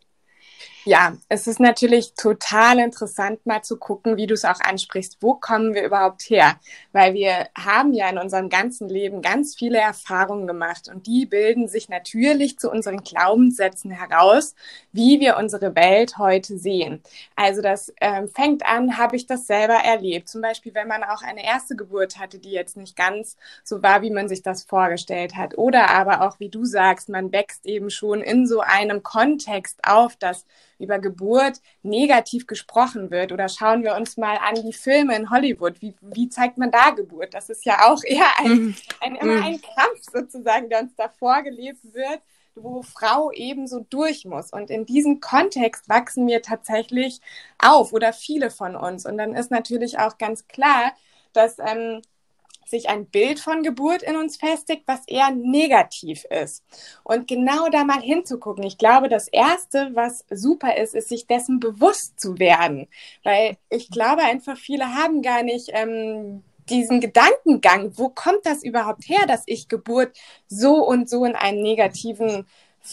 Ja, 0.84 1.16
es 1.28 1.46
ist 1.46 1.60
natürlich 1.60 2.14
total 2.14 2.80
interessant, 2.80 3.46
mal 3.46 3.62
zu 3.62 3.76
gucken, 3.76 4.16
wie 4.16 4.26
du 4.26 4.34
es 4.34 4.44
auch 4.44 4.58
ansprichst. 4.58 5.18
Wo 5.20 5.34
kommen 5.34 5.74
wir 5.74 5.84
überhaupt 5.84 6.22
her? 6.22 6.58
Weil 6.90 7.14
wir 7.14 7.48
haben 7.56 7.92
ja 7.92 8.08
in 8.10 8.18
unserem 8.18 8.48
ganzen 8.48 8.88
Leben 8.88 9.22
ganz 9.22 9.54
viele 9.54 9.78
Erfahrungen 9.78 10.48
gemacht 10.48 10.88
und 10.88 11.06
die 11.06 11.24
bilden 11.24 11.68
sich 11.68 11.88
natürlich 11.88 12.58
zu 12.58 12.68
unseren 12.68 13.04
Glaubenssätzen 13.04 13.92
heraus, 13.92 14.56
wie 14.90 15.20
wir 15.20 15.36
unsere 15.36 15.76
Welt 15.76 16.18
heute 16.18 16.58
sehen. 16.58 17.00
Also 17.36 17.62
das 17.62 17.92
ähm, 18.00 18.26
fängt 18.28 18.66
an, 18.66 18.98
habe 18.98 19.14
ich 19.14 19.28
das 19.28 19.46
selber 19.46 19.74
erlebt. 19.74 20.28
Zum 20.28 20.40
Beispiel, 20.42 20.74
wenn 20.74 20.88
man 20.88 21.04
auch 21.04 21.22
eine 21.22 21.44
erste 21.44 21.76
Geburt 21.76 22.18
hatte, 22.18 22.40
die 22.40 22.50
jetzt 22.50 22.76
nicht 22.76 22.96
ganz 22.96 23.36
so 23.62 23.84
war, 23.84 24.02
wie 24.02 24.10
man 24.10 24.28
sich 24.28 24.42
das 24.42 24.64
vorgestellt 24.64 25.36
hat. 25.36 25.56
Oder 25.56 25.90
aber 25.90 26.22
auch, 26.22 26.40
wie 26.40 26.48
du 26.48 26.64
sagst, 26.64 27.08
man 27.08 27.30
wächst 27.30 27.66
eben 27.66 27.88
schon 27.88 28.20
in 28.20 28.48
so 28.48 28.60
einem 28.60 29.04
Kontext 29.04 29.78
auf, 29.84 30.16
dass 30.16 30.44
über 30.82 30.98
Geburt 30.98 31.60
negativ 31.82 32.46
gesprochen 32.46 33.10
wird. 33.10 33.32
Oder 33.32 33.48
schauen 33.48 33.82
wir 33.82 33.94
uns 33.94 34.16
mal 34.16 34.36
an 34.36 34.56
die 34.56 34.72
Filme 34.72 35.16
in 35.16 35.30
Hollywood. 35.30 35.80
Wie, 35.80 35.94
wie 36.00 36.28
zeigt 36.28 36.58
man 36.58 36.70
da 36.70 36.90
Geburt? 36.90 37.34
Das 37.34 37.48
ist 37.48 37.64
ja 37.64 37.90
auch 37.90 38.02
eher 38.04 38.26
ein, 38.38 38.52
mhm. 38.52 38.74
ein, 39.00 39.14
immer 39.16 39.36
mhm. 39.36 39.42
ein 39.42 39.60
Kampf 39.60 40.02
sozusagen, 40.12 40.68
der 40.68 40.80
uns 40.80 40.94
da 40.96 41.08
vorgelebt 41.08 41.82
wird 41.94 42.20
wo 42.54 42.82
Frau 42.82 43.32
eben 43.32 43.66
so 43.66 43.80
durch 43.88 44.24
muss. 44.24 44.52
Und 44.52 44.70
in 44.70 44.84
diesem 44.86 45.20
Kontext 45.20 45.88
wachsen 45.88 46.26
wir 46.26 46.42
tatsächlich 46.42 47.20
auf 47.58 47.92
oder 47.92 48.12
viele 48.12 48.50
von 48.50 48.76
uns. 48.76 49.06
Und 49.06 49.18
dann 49.18 49.34
ist 49.34 49.50
natürlich 49.50 49.98
auch 49.98 50.18
ganz 50.18 50.46
klar, 50.48 50.92
dass 51.32 51.58
ähm, 51.58 52.02
sich 52.66 52.88
ein 52.88 53.06
Bild 53.06 53.40
von 53.40 53.62
Geburt 53.62 54.02
in 54.02 54.16
uns 54.16 54.36
festigt, 54.36 54.82
was 54.86 55.06
eher 55.06 55.30
negativ 55.30 56.24
ist. 56.24 56.64
Und 57.04 57.28
genau 57.28 57.68
da 57.68 57.84
mal 57.84 58.00
hinzugucken. 58.00 58.64
Ich 58.64 58.78
glaube, 58.78 59.08
das 59.08 59.28
Erste, 59.28 59.90
was 59.94 60.24
super 60.30 60.76
ist, 60.76 60.94
ist, 60.94 61.08
sich 61.08 61.26
dessen 61.26 61.60
bewusst 61.60 62.18
zu 62.18 62.38
werden. 62.38 62.88
Weil 63.24 63.56
ich 63.70 63.90
glaube 63.90 64.22
einfach, 64.22 64.56
viele 64.56 64.94
haben 64.94 65.22
gar 65.22 65.42
nicht 65.42 65.70
ähm, 65.72 66.42
diesen 66.68 67.00
Gedankengang, 67.00 67.92
wo 67.96 68.08
kommt 68.08 68.44
das 68.46 68.62
überhaupt 68.62 69.08
her, 69.08 69.26
dass 69.26 69.42
ich 69.46 69.68
Geburt 69.68 70.16
so 70.48 70.76
und 70.86 71.08
so 71.08 71.24
in 71.24 71.34
einem 71.34 71.62
negativen 71.62 72.46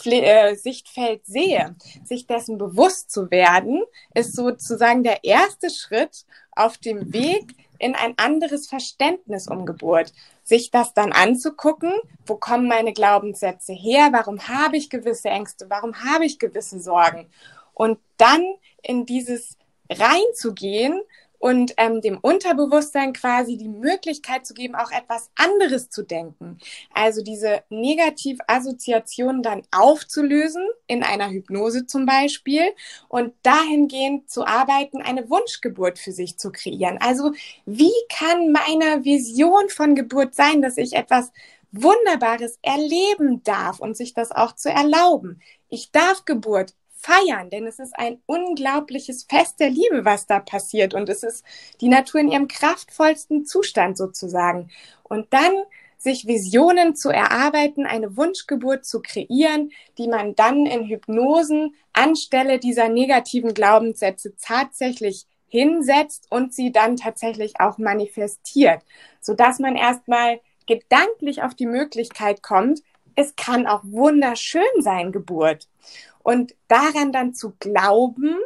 äh, 0.06 0.56
Sichtfeld 0.56 1.26
sehe. 1.26 1.76
Sich 2.04 2.28
dessen 2.28 2.58
bewusst 2.58 3.12
zu 3.12 3.32
werden, 3.32 3.84
ist 4.14 4.36
sozusagen 4.36 5.04
der 5.04 5.24
erste 5.24 5.70
Schritt 5.70 6.26
auf 6.60 6.78
dem 6.78 7.14
Weg 7.14 7.56
in 7.80 7.96
ein 7.96 8.14
anderes 8.18 8.68
Verständnis 8.68 9.48
um 9.48 9.66
Geburt. 9.66 10.14
Sich 10.44 10.70
das 10.70 10.94
dann 10.94 11.12
anzugucken, 11.14 11.94
wo 12.26 12.36
kommen 12.36 12.68
meine 12.68 12.94
Glaubenssätze 12.94 13.74
her, 13.74 14.10
warum 14.12 14.48
habe 14.48 14.78
ich 14.78 14.90
gewisse 14.90 15.30
Ängste, 15.30 15.70
warum 15.70 16.04
habe 16.04 16.26
ich 16.26 16.40
gewisse 16.40 16.80
Sorgen. 16.80 17.28
Und 17.74 18.00
dann 18.18 18.44
in 18.82 19.06
dieses 19.06 19.58
reinzugehen 19.90 21.02
und 21.40 21.74
ähm, 21.78 22.02
dem 22.02 22.18
Unterbewusstsein 22.18 23.14
quasi 23.14 23.58
die 23.58 23.70
Möglichkeit 23.70 24.46
zu 24.46 24.54
geben, 24.54 24.76
auch 24.76 24.92
etwas 24.92 25.32
anderes 25.36 25.90
zu 25.90 26.04
denken. 26.04 26.60
Also 26.94 27.24
diese 27.24 27.64
Negativassoziationen 27.70 29.42
dann 29.42 29.64
aufzulösen, 29.72 30.68
in 30.88 31.04
einer 31.04 31.30
Hypnose 31.30 31.88
zum 31.88 32.06
Beispiel, 32.06 32.64
und 33.08 33.34
dahingehend 33.44 34.30
zu 34.30 34.46
arbeiten, 34.46 35.02
eine 35.02 35.30
Wunschgeburt 35.30 35.98
für 35.98 36.12
sich 36.12 36.38
zu 36.38 36.52
kreieren. 36.52 36.98
Also 37.00 37.32
wie 37.66 37.94
kann 38.10 38.52
meine 38.52 39.06
Vision 39.06 39.70
von 39.70 39.96
Geburt 39.96 40.36
sein, 40.36 40.62
dass 40.62 40.78
ich 40.78 40.94
etwas 40.94 41.32
Wunderbares 41.72 42.60
erleben 42.62 43.44
darf 43.44 43.80
und 43.80 43.96
sich 43.96 44.14
das 44.14 44.32
auch 44.32 44.56
zu 44.56 44.70
erlauben? 44.70 45.42
Ich 45.70 45.92
darf 45.92 46.26
Geburt 46.26 46.74
feiern, 47.02 47.50
denn 47.50 47.66
es 47.66 47.80
ist 47.80 47.98
ein 47.98 48.22
unglaubliches 48.26 49.24
Fest 49.24 49.60
der 49.60 49.70
Liebe, 49.70 50.04
was 50.04 50.28
da 50.28 50.40
passiert. 50.40 50.94
Und 50.94 51.10
es 51.10 51.24
ist 51.24 51.46
die 51.82 51.88
Natur 51.88 52.22
in 52.22 52.32
ihrem 52.32 52.48
kraftvollsten 52.48 53.46
Zustand 53.46 53.98
sozusagen. 53.98 54.70
Und 55.04 55.28
dann 55.32 55.54
sich 55.98 56.28
Visionen 56.28 56.96
zu 56.96 57.10
erarbeiten, 57.10 57.86
eine 57.86 58.16
Wunschgeburt 58.16 58.86
zu 58.86 59.02
kreieren, 59.02 59.72
die 59.98 60.08
man 60.08 60.36
dann 60.36 60.66
in 60.66 60.88
Hypnosen 60.88 61.76
anstelle 61.94 62.58
dieser 62.60 62.88
negativen 62.88 63.54
Glaubenssätze 63.54 64.34
tatsächlich 64.42 65.26
hinsetzt 65.48 66.28
und 66.30 66.54
sie 66.54 66.72
dann 66.72 66.96
tatsächlich 66.96 67.60
auch 67.60 67.78
manifestiert, 67.78 68.82
sodass 69.20 69.60
man 69.60 69.76
erstmal 69.76 70.40
gedanklich 70.68 71.44
auf 71.44 71.56
die 71.56 71.66
Möglichkeit 71.66 72.44
kommt, 72.44 72.82
es 73.16 73.36
kann 73.36 73.68
auch 73.68 73.82
wunderschön 73.84 74.64
sein, 74.80 75.12
Geburt. 75.12 75.68
Und 76.30 76.54
daran 76.68 77.12
dann 77.12 77.34
zu 77.34 77.56
glauben 77.58 78.38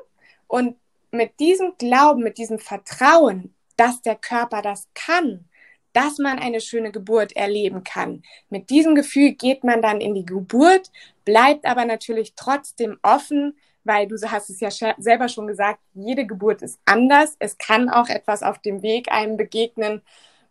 und 0.47 0.77
mit 1.11 1.37
diesem 1.41 1.73
Glauben, 1.77 2.23
mit 2.23 2.37
diesem 2.37 2.57
Vertrauen, 2.57 3.53
dass 3.75 4.01
der 4.01 4.15
Körper 4.15 4.61
das 4.61 4.87
kann, 4.93 5.49
dass 5.91 6.17
man 6.17 6.39
eine 6.39 6.61
schöne 6.61 6.93
Geburt 6.93 7.35
erleben 7.35 7.83
kann. 7.83 8.23
Mit 8.49 8.69
diesem 8.69 8.95
Gefühl 8.95 9.33
geht 9.33 9.65
man 9.65 9.81
dann 9.81 9.99
in 9.99 10.15
die 10.15 10.25
Geburt, 10.25 10.93
bleibt 11.25 11.65
aber 11.65 11.83
natürlich 11.83 12.35
trotzdem 12.37 12.99
offen, 13.01 13.57
weil 13.83 14.07
du 14.07 14.15
hast 14.31 14.49
es 14.49 14.61
ja 14.61 14.69
selber 14.97 15.27
schon 15.27 15.47
gesagt, 15.47 15.81
jede 15.93 16.25
Geburt 16.25 16.61
ist 16.61 16.79
anders. 16.85 17.35
Es 17.39 17.57
kann 17.57 17.89
auch 17.89 18.07
etwas 18.07 18.43
auf 18.43 18.59
dem 18.59 18.81
Weg 18.81 19.11
einem 19.11 19.35
begegnen, 19.35 20.01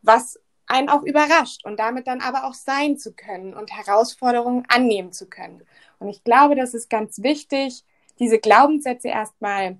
was 0.03 0.39
einen 0.67 0.91
auch 0.91 1.03
überrascht 1.03 1.65
und 1.65 1.79
damit 1.79 2.07
dann 2.07 2.21
aber 2.21 2.45
auch 2.45 2.55
sein 2.55 2.99
zu 2.99 3.15
können 3.15 3.55
und 3.55 3.71
Herausforderungen 3.73 4.65
annehmen 4.69 5.13
zu 5.13 5.31
können. 5.31 5.63
Und 6.03 6.09
ich 6.09 6.25
glaube, 6.25 6.57
das 6.57 6.75
ist 6.75 6.91
ganz 6.91 7.23
wichtig, 7.23 7.85
diese 8.19 8.39
Glaubenssätze 8.39 9.09
erstmal 9.09 9.79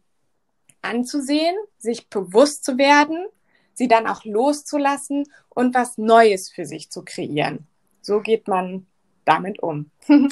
anzusehen, 0.81 1.55
sich 1.79 2.09
bewusst 2.09 2.65
zu 2.65 2.79
werden, 2.79 3.27
sie 3.75 3.89
dann 3.89 4.07
auch 4.07 4.25
loszulassen 4.25 5.25
und 5.49 5.75
was 5.75 5.99
Neues 5.99 6.51
für 6.51 6.65
sich 6.65 6.91
zu 6.91 7.05
kreieren. 7.05 7.67
So 8.01 8.21
geht 8.21 8.49
man 8.49 8.87
damit 9.25 9.63
um. 9.63 9.91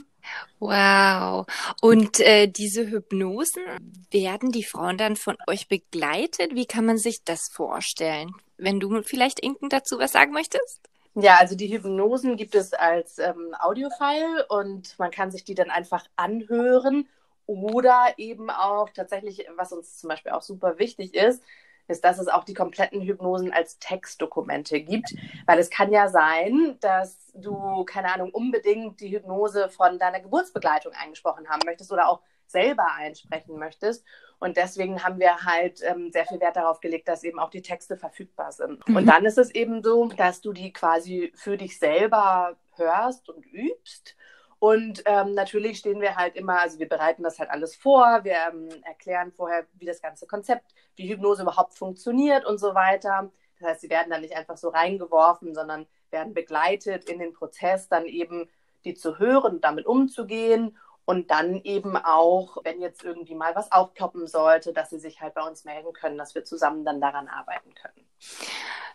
Wow. 0.59 1.47
Und 1.81 2.21
äh, 2.21 2.47
diese 2.47 2.91
Hypnosen, 2.91 3.63
werden 4.11 4.53
die 4.53 4.65
Frauen 4.65 4.99
dann 4.99 5.17
von 5.17 5.37
euch 5.47 5.67
begleitet? 5.67 6.55
Wie 6.55 6.67
kann 6.67 6.85
man 6.85 6.99
sich 6.99 7.25
das 7.25 7.49
vorstellen? 7.51 8.33
Wenn 8.59 8.81
du 8.81 9.03
vielleicht 9.03 9.41
Inken 9.41 9.71
dazu 9.71 9.99
was 9.99 10.13
sagen 10.13 10.33
möchtest? 10.33 10.90
Ja, 11.15 11.39
also 11.39 11.57
die 11.57 11.69
Hypnosen 11.73 12.37
gibt 12.37 12.55
es 12.55 12.73
als 12.73 13.19
ähm, 13.19 13.55
Audiofile 13.59 14.47
und 14.49 14.97
man 14.99 15.11
kann 15.11 15.31
sich 15.33 15.45
die 15.45 15.55
dann 15.55 15.71
einfach 15.71 16.07
anhören 16.17 17.09
oder 17.47 18.15
eben 18.17 18.49
auch 18.49 18.91
tatsächlich, 18.91 19.45
was 19.57 19.73
uns 19.73 19.99
zum 19.99 20.09
Beispiel 20.09 20.31
auch 20.33 20.43
super 20.43 20.79
wichtig 20.79 21.15
ist, 21.15 21.43
ist, 21.89 22.05
dass 22.05 22.21
es 22.21 22.29
auch 22.29 22.45
die 22.45 22.55
kompletten 22.55 23.01
Hypnosen 23.03 23.53
als 23.53 23.79
Textdokumente 23.81 24.81
gibt. 24.81 25.13
Weil 25.47 25.59
es 25.59 25.71
kann 25.71 25.93
ja 25.93 26.09
sein, 26.09 26.77
dass 26.81 27.33
du, 27.35 27.85
keine 27.85 28.15
Ahnung, 28.15 28.31
unbedingt 28.31 29.01
die 29.01 29.11
Hypnose 29.11 29.69
von 29.69 29.99
deiner 29.99 30.21
Geburtsbegleitung 30.21 30.93
eingesprochen 30.93 31.49
haben 31.49 31.65
möchtest 31.67 31.91
oder 31.93 32.09
auch 32.09 32.21
selber 32.51 32.87
einsprechen 32.97 33.59
möchtest. 33.59 34.05
Und 34.39 34.57
deswegen 34.57 35.03
haben 35.05 35.19
wir 35.19 35.45
halt 35.45 35.83
ähm, 35.83 36.11
sehr 36.11 36.27
viel 36.27 36.41
Wert 36.41 36.57
darauf 36.57 36.81
gelegt, 36.81 37.09
dass 37.09 37.25
eben 37.25 37.39
auch 37.39 37.51
die 37.51 37.63
Texte 37.63 37.97
verfügbar 37.97 38.53
sind. 38.53 38.87
Mhm. 38.89 38.97
Und 38.97 39.07
dann 39.07 39.25
ist 39.25 39.39
es 39.39 39.51
eben 39.51 39.83
so, 39.83 40.09
dass 40.09 40.41
du 40.41 40.53
die 40.53 40.73
quasi 40.73 41.33
für 41.35 41.57
dich 41.57 41.79
selber 41.79 42.57
hörst 42.77 43.29
und 43.29 43.45
übst. 43.47 44.17
Und 44.59 45.03
ähm, 45.07 45.35
natürlich 45.35 45.79
stehen 45.79 46.03
wir 46.03 46.17
halt 46.17 46.37
immer, 46.37 46.61
also 46.61 46.79
wir 46.79 46.89
bereiten 46.89 47.23
das 47.23 47.39
halt 47.39 47.51
alles 47.51 47.75
vor, 47.75 48.25
wir 48.25 48.37
ähm, 48.53 48.69
erklären 48.85 49.33
vorher, 49.33 49.67
wie 49.73 49.87
das 49.87 50.03
ganze 50.03 50.27
Konzept, 50.27 50.75
wie 50.97 51.09
Hypnose 51.09 51.43
überhaupt 51.43 51.75
funktioniert 51.75 52.45
und 52.45 52.59
so 52.59 52.75
weiter. 52.75 53.31
Das 53.59 53.71
heißt, 53.71 53.81
sie 53.81 53.91
werden 53.91 54.11
dann 54.11 54.21
nicht 54.21 54.37
einfach 54.37 54.59
so 54.59 54.69
reingeworfen, 54.69 55.55
sondern 55.55 55.87
werden 56.11 56.35
begleitet 56.35 57.09
in 57.09 57.19
den 57.19 57.33
Prozess, 57.33 57.89
dann 57.89 58.05
eben 58.07 58.51
die 58.85 58.95
zu 58.95 59.19
hören, 59.19 59.61
damit 59.61 59.87
umzugehen 59.87 60.77
und 61.11 61.33
dann 61.33 61.61
eben 61.65 61.97
auch, 61.97 62.59
wenn 62.63 62.81
jetzt 62.81 63.03
irgendwie 63.03 63.35
mal 63.35 63.53
was 63.57 63.73
aufploppen 63.73 64.29
sollte, 64.29 64.73
dass 64.73 64.91
sie 64.91 65.01
sich 65.01 65.21
halt 65.21 65.35
bei 65.35 65.43
uns 65.43 65.65
melden 65.65 65.93
können, 65.93 66.17
dass 66.17 66.37
wir 66.37 66.45
zusammen 66.45 66.85
dann 66.85 67.01
daran 67.01 67.27
arbeiten 67.27 67.75
können. 67.75 68.07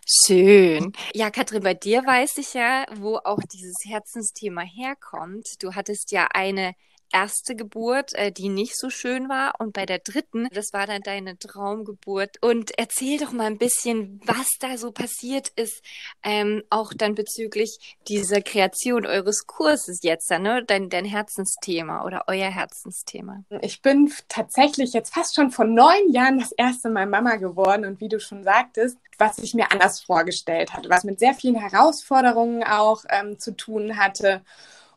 Schön. 0.05 0.93
Ja, 1.13 1.29
Katrin, 1.29 1.61
bei 1.61 1.73
dir 1.73 2.05
weiß 2.05 2.37
ich 2.37 2.53
ja, 2.53 2.85
wo 2.95 3.17
auch 3.17 3.41
dieses 3.51 3.75
Herzensthema 3.83 4.61
herkommt. 4.61 5.61
Du 5.61 5.75
hattest 5.75 6.13
ja 6.13 6.29
eine 6.33 6.73
erste 7.11 7.55
Geburt, 7.55 8.13
äh, 8.15 8.31
die 8.31 8.49
nicht 8.49 8.77
so 8.77 8.89
schön 8.89 9.29
war 9.29 9.53
und 9.59 9.73
bei 9.73 9.85
der 9.85 9.99
dritten, 9.99 10.47
das 10.51 10.73
war 10.73 10.87
dann 10.87 11.01
deine 11.01 11.37
Traumgeburt. 11.37 12.37
Und 12.41 12.77
erzähl 12.77 13.17
doch 13.19 13.31
mal 13.31 13.45
ein 13.45 13.57
bisschen, 13.57 14.21
was 14.25 14.47
da 14.59 14.77
so 14.77 14.91
passiert 14.91 15.49
ist, 15.55 15.83
ähm, 16.23 16.63
auch 16.69 16.93
dann 16.93 17.15
bezüglich 17.15 17.97
dieser 18.07 18.41
Kreation 18.41 19.05
eures 19.05 19.47
Kurses 19.47 19.99
jetzt, 20.03 20.29
ne? 20.29 20.63
dein, 20.65 20.89
dein 20.89 21.05
Herzensthema 21.05 22.05
oder 22.05 22.25
euer 22.27 22.49
Herzensthema. 22.49 23.43
Ich 23.61 23.81
bin 23.81 24.11
tatsächlich 24.27 24.93
jetzt 24.93 25.13
fast 25.13 25.35
schon 25.35 25.51
vor 25.51 25.65
neun 25.65 26.11
Jahren 26.11 26.39
das 26.39 26.51
erste 26.51 26.89
Mal 26.89 27.05
Mama 27.05 27.35
geworden 27.35 27.85
und 27.85 27.99
wie 27.99 28.09
du 28.09 28.19
schon 28.19 28.43
sagtest, 28.43 28.97
was 29.17 29.37
ich 29.39 29.53
mir 29.53 29.71
anders 29.71 30.01
vorgestellt 30.01 30.73
hatte, 30.73 30.89
was 30.89 31.03
mit 31.03 31.19
sehr 31.19 31.33
vielen 31.33 31.55
Herausforderungen 31.55 32.63
auch 32.63 33.03
ähm, 33.09 33.39
zu 33.39 33.55
tun 33.55 33.97
hatte. 33.97 34.41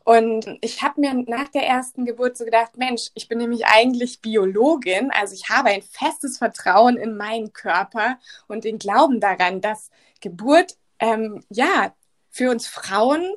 Und 0.03 0.57
ich 0.61 0.81
habe 0.81 1.01
mir 1.01 1.13
nach 1.13 1.49
der 1.49 1.67
ersten 1.67 2.05
Geburt 2.05 2.37
so 2.37 2.45
gedacht, 2.45 2.77
Mensch, 2.77 3.09
ich 3.13 3.27
bin 3.27 3.37
nämlich 3.37 3.65
eigentlich 3.65 4.21
Biologin, 4.21 5.11
also 5.11 5.33
ich 5.33 5.49
habe 5.49 5.69
ein 5.69 5.81
festes 5.81 6.37
Vertrauen 6.37 6.97
in 6.97 7.15
meinen 7.15 7.53
Körper 7.53 8.17
und 8.47 8.63
den 8.63 8.79
Glauben 8.79 9.19
daran, 9.19 9.61
dass 9.61 9.89
Geburt 10.21 10.77
ähm, 10.99 11.43
ja 11.49 11.93
für 12.29 12.49
uns 12.49 12.67
Frauen 12.67 13.27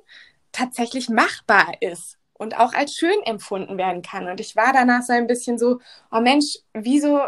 tatsächlich 0.52 1.08
machbar 1.08 1.72
ist 1.80 2.18
und 2.34 2.58
auch 2.58 2.74
als 2.74 2.94
schön 2.94 3.22
empfunden 3.24 3.78
werden 3.78 4.02
kann. 4.02 4.28
Und 4.28 4.40
ich 4.40 4.56
war 4.56 4.72
danach 4.72 5.02
so 5.02 5.12
ein 5.12 5.26
bisschen 5.26 5.58
so, 5.58 5.80
oh 6.10 6.20
Mensch, 6.20 6.58
wieso 6.72 7.20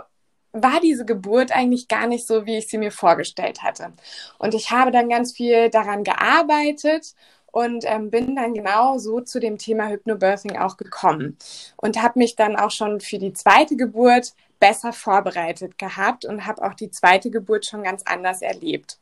war 0.53 0.81
diese 0.81 1.05
Geburt 1.05 1.50
eigentlich 1.50 1.88
gar 1.88 2.07
nicht 2.07 2.26
so, 2.26 2.47
wie 2.47 2.59
ich 2.59 2.69
sie 2.69 2.79
mir 2.79 2.93
vorgestellt 2.93 3.62
hatte. 3.62 3.93
Und 4.38 4.55
ich 4.55 4.71
habe 4.71 4.93
dann 4.93 5.09
ganz 5.09 5.33
viel 5.33 5.69
daran 5.69 6.05
gearbeitet 6.05 7.14
und 7.55 7.85
ähm, 7.87 8.11
bin 8.11 8.35
dann 8.35 8.53
genau 8.53 8.99
so 8.99 9.21
zu 9.21 9.39
dem 9.39 9.59
Thema 9.59 9.89
Hypnobirthing 9.89 10.57
auch 10.57 10.77
gekommen 10.77 11.39
und 11.77 12.03
habe 12.03 12.19
mich 12.19 12.35
dann 12.35 12.57
auch 12.57 12.73
schon 12.73 12.99
für 12.99 13.19
die 13.19 13.33
zweite 13.33 13.77
Geburt 13.77 14.35
besser 14.59 14.93
vorbereitet 14.93 15.79
gehabt 15.79 16.25
und 16.25 16.47
habe 16.47 16.65
auch 16.65 16.75
die 16.75 16.91
zweite 16.91 17.31
Geburt 17.31 17.65
schon 17.65 17.85
ganz 17.85 18.03
anders 18.07 18.43
erlebt. 18.43 18.99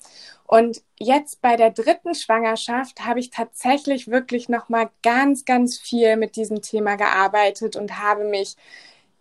Und 0.47 0.83
jetzt 0.99 1.41
bei 1.41 1.57
der 1.57 1.71
dritten 1.71 2.15
Schwangerschaft 2.15 3.07
habe 3.07 3.21
ich 3.21 3.31
tatsächlich 3.31 4.09
wirklich 4.09 4.51
noch 4.51 4.69
mal 4.69 4.91
ganz 5.03 5.47
ganz 5.47 5.79
viel 5.79 6.17
mit 6.17 6.37
diesem 6.37 6.61
Thema 6.61 6.97
gearbeitet 6.97 7.75
und 7.75 8.03
habe 8.03 8.25
mich 8.25 8.57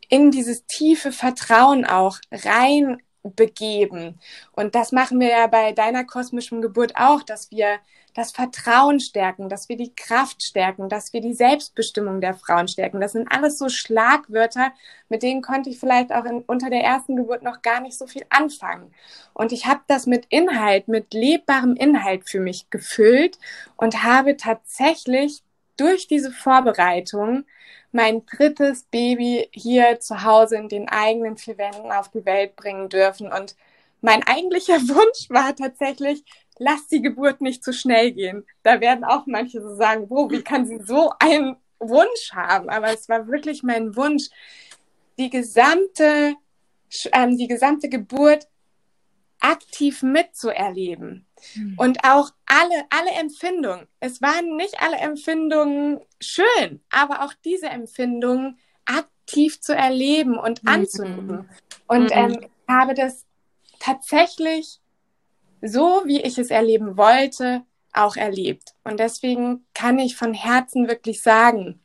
in 0.09 0.31
dieses 0.31 0.65
tiefe 0.65 1.13
Vertrauen 1.13 1.85
auch 1.85 2.17
rein 2.33 3.01
begeben. 3.23 4.19
Und 4.51 4.75
das 4.75 4.91
machen 4.91 5.21
wir 5.21 5.29
ja 5.29 5.47
bei 5.47 5.71
deiner 5.71 6.03
kosmischen 6.03 6.61
Geburt 6.61 6.97
auch, 6.97 7.23
dass 7.23 7.49
wir 7.49 7.79
das 8.13 8.31
Vertrauen 8.31 8.99
stärken, 8.99 9.47
dass 9.47 9.69
wir 9.69 9.77
die 9.77 9.93
Kraft 9.95 10.43
stärken, 10.43 10.89
dass 10.89 11.13
wir 11.13 11.21
die 11.21 11.33
Selbstbestimmung 11.33 12.19
der 12.19 12.33
Frauen 12.33 12.67
stärken. 12.67 12.99
Das 12.99 13.13
sind 13.13 13.31
alles 13.31 13.57
so 13.57 13.69
Schlagwörter, 13.69 14.71
mit 15.07 15.23
denen 15.23 15.41
konnte 15.41 15.69
ich 15.69 15.79
vielleicht 15.79 16.11
auch 16.11 16.25
in, 16.25 16.41
unter 16.41 16.69
der 16.69 16.83
ersten 16.83 17.15
Geburt 17.15 17.43
noch 17.43 17.61
gar 17.61 17.79
nicht 17.79 17.97
so 17.97 18.07
viel 18.07 18.25
anfangen. 18.29 18.93
Und 19.33 19.51
ich 19.51 19.65
habe 19.65 19.81
das 19.87 20.07
mit 20.07 20.25
Inhalt, 20.29 20.87
mit 20.87 21.13
lebbarem 21.13 21.75
Inhalt 21.75 22.29
für 22.29 22.39
mich 22.39 22.69
gefüllt 22.69 23.39
und 23.77 24.03
habe 24.03 24.35
tatsächlich 24.35 25.41
durch 25.77 26.07
diese 26.07 26.31
Vorbereitung 26.31 27.45
mein 27.91 28.25
drittes 28.25 28.83
Baby 28.83 29.49
hier 29.51 29.99
zu 29.99 30.23
Hause 30.23 30.57
in 30.57 30.69
den 30.69 30.89
eigenen 30.89 31.37
vier 31.37 31.57
Wänden 31.57 31.91
auf 31.91 32.09
die 32.09 32.25
Welt 32.25 32.55
bringen 32.55 32.89
dürfen. 32.89 33.31
Und 33.31 33.55
mein 34.01 34.23
eigentlicher 34.23 34.75
Wunsch 34.87 35.29
war 35.29 35.55
tatsächlich, 35.55 36.23
lass 36.61 36.87
die 36.87 37.01
Geburt 37.01 37.41
nicht 37.41 37.63
zu 37.63 37.73
schnell 37.73 38.11
gehen. 38.11 38.45
Da 38.61 38.79
werden 38.79 39.03
auch 39.03 39.25
manche 39.25 39.61
so 39.61 39.75
sagen, 39.75 40.09
wo, 40.09 40.29
wie 40.29 40.43
kann 40.43 40.67
sie 40.67 40.79
so 40.85 41.11
einen 41.19 41.55
Wunsch 41.79 42.33
haben? 42.33 42.69
Aber 42.69 42.93
es 42.93 43.09
war 43.09 43.27
wirklich 43.27 43.63
mein 43.63 43.95
Wunsch, 43.95 44.29
die 45.17 45.31
gesamte, 45.31 46.35
ähm, 47.13 47.37
die 47.37 47.47
gesamte 47.47 47.89
Geburt 47.89 48.47
aktiv 49.39 50.03
mitzuerleben. 50.03 51.25
Mhm. 51.55 51.73
Und 51.77 52.03
auch 52.03 52.29
alle, 52.45 52.85
alle 52.91 53.11
Empfindungen. 53.19 53.87
Es 53.99 54.21
waren 54.21 54.55
nicht 54.55 54.79
alle 54.79 54.97
Empfindungen 54.97 55.99
schön, 56.19 56.79
aber 56.91 57.25
auch 57.25 57.33
diese 57.43 57.69
Empfindungen 57.69 58.59
aktiv 58.85 59.59
zu 59.59 59.75
erleben 59.75 60.37
und 60.37 60.63
mhm. 60.63 60.69
anzunehmen. 60.69 61.49
Und 61.87 62.03
mhm. 62.03 62.11
ähm, 62.11 62.39
ich 62.39 62.49
habe 62.67 62.93
das 62.93 63.25
tatsächlich 63.79 64.80
so, 65.61 66.03
wie 66.05 66.21
ich 66.21 66.37
es 66.37 66.49
erleben 66.49 66.97
wollte, 66.97 67.63
auch 67.93 68.15
erlebt. 68.15 68.73
Und 68.83 68.99
deswegen 68.99 69.65
kann 69.73 69.99
ich 69.99 70.15
von 70.15 70.33
Herzen 70.33 70.87
wirklich 70.87 71.21
sagen, 71.21 71.79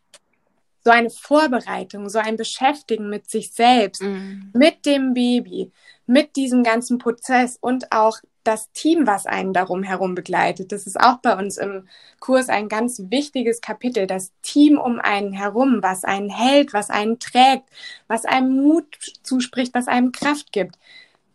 so 0.85 0.93
eine 0.93 1.11
Vorbereitung, 1.11 2.09
so 2.09 2.21
ein 2.21 2.37
Beschäftigen 2.37 3.09
mit 3.09 3.29
sich 3.29 3.53
selbst, 3.53 4.03
mhm. 4.03 4.51
mit 4.55 4.87
dem 4.87 5.15
Baby, 5.15 5.73
mit 6.07 6.37
diesem 6.37 6.63
ganzen 6.63 6.99
Prozess 6.99 7.59
und 7.61 7.91
auch 7.91 8.19
das 8.45 8.71
Team, 8.71 9.07
was 9.07 9.27
einen 9.27 9.53
darum 9.53 9.83
herum 9.83 10.15
begleitet. 10.15 10.71
Das 10.71 10.87
ist 10.87 10.99
auch 10.99 11.17
bei 11.17 11.37
uns 11.37 11.57
im 11.57 11.89
Kurs 12.21 12.49
ein 12.49 12.69
ganz 12.69 13.03
wichtiges 13.11 13.61
Kapitel. 13.61 14.07
Das 14.07 14.31
Team 14.43 14.79
um 14.79 15.01
einen 15.01 15.33
herum, 15.33 15.79
was 15.83 16.05
einen 16.05 16.31
hält, 16.31 16.73
was 16.73 16.89
einen 16.89 17.19
trägt, 17.19 17.65
was 18.07 18.25
einem 18.25 18.63
Mut 18.63 18.97
zuspricht, 19.25 19.75
was 19.75 19.89
einem 19.89 20.13
Kraft 20.13 20.53
gibt. 20.53 20.79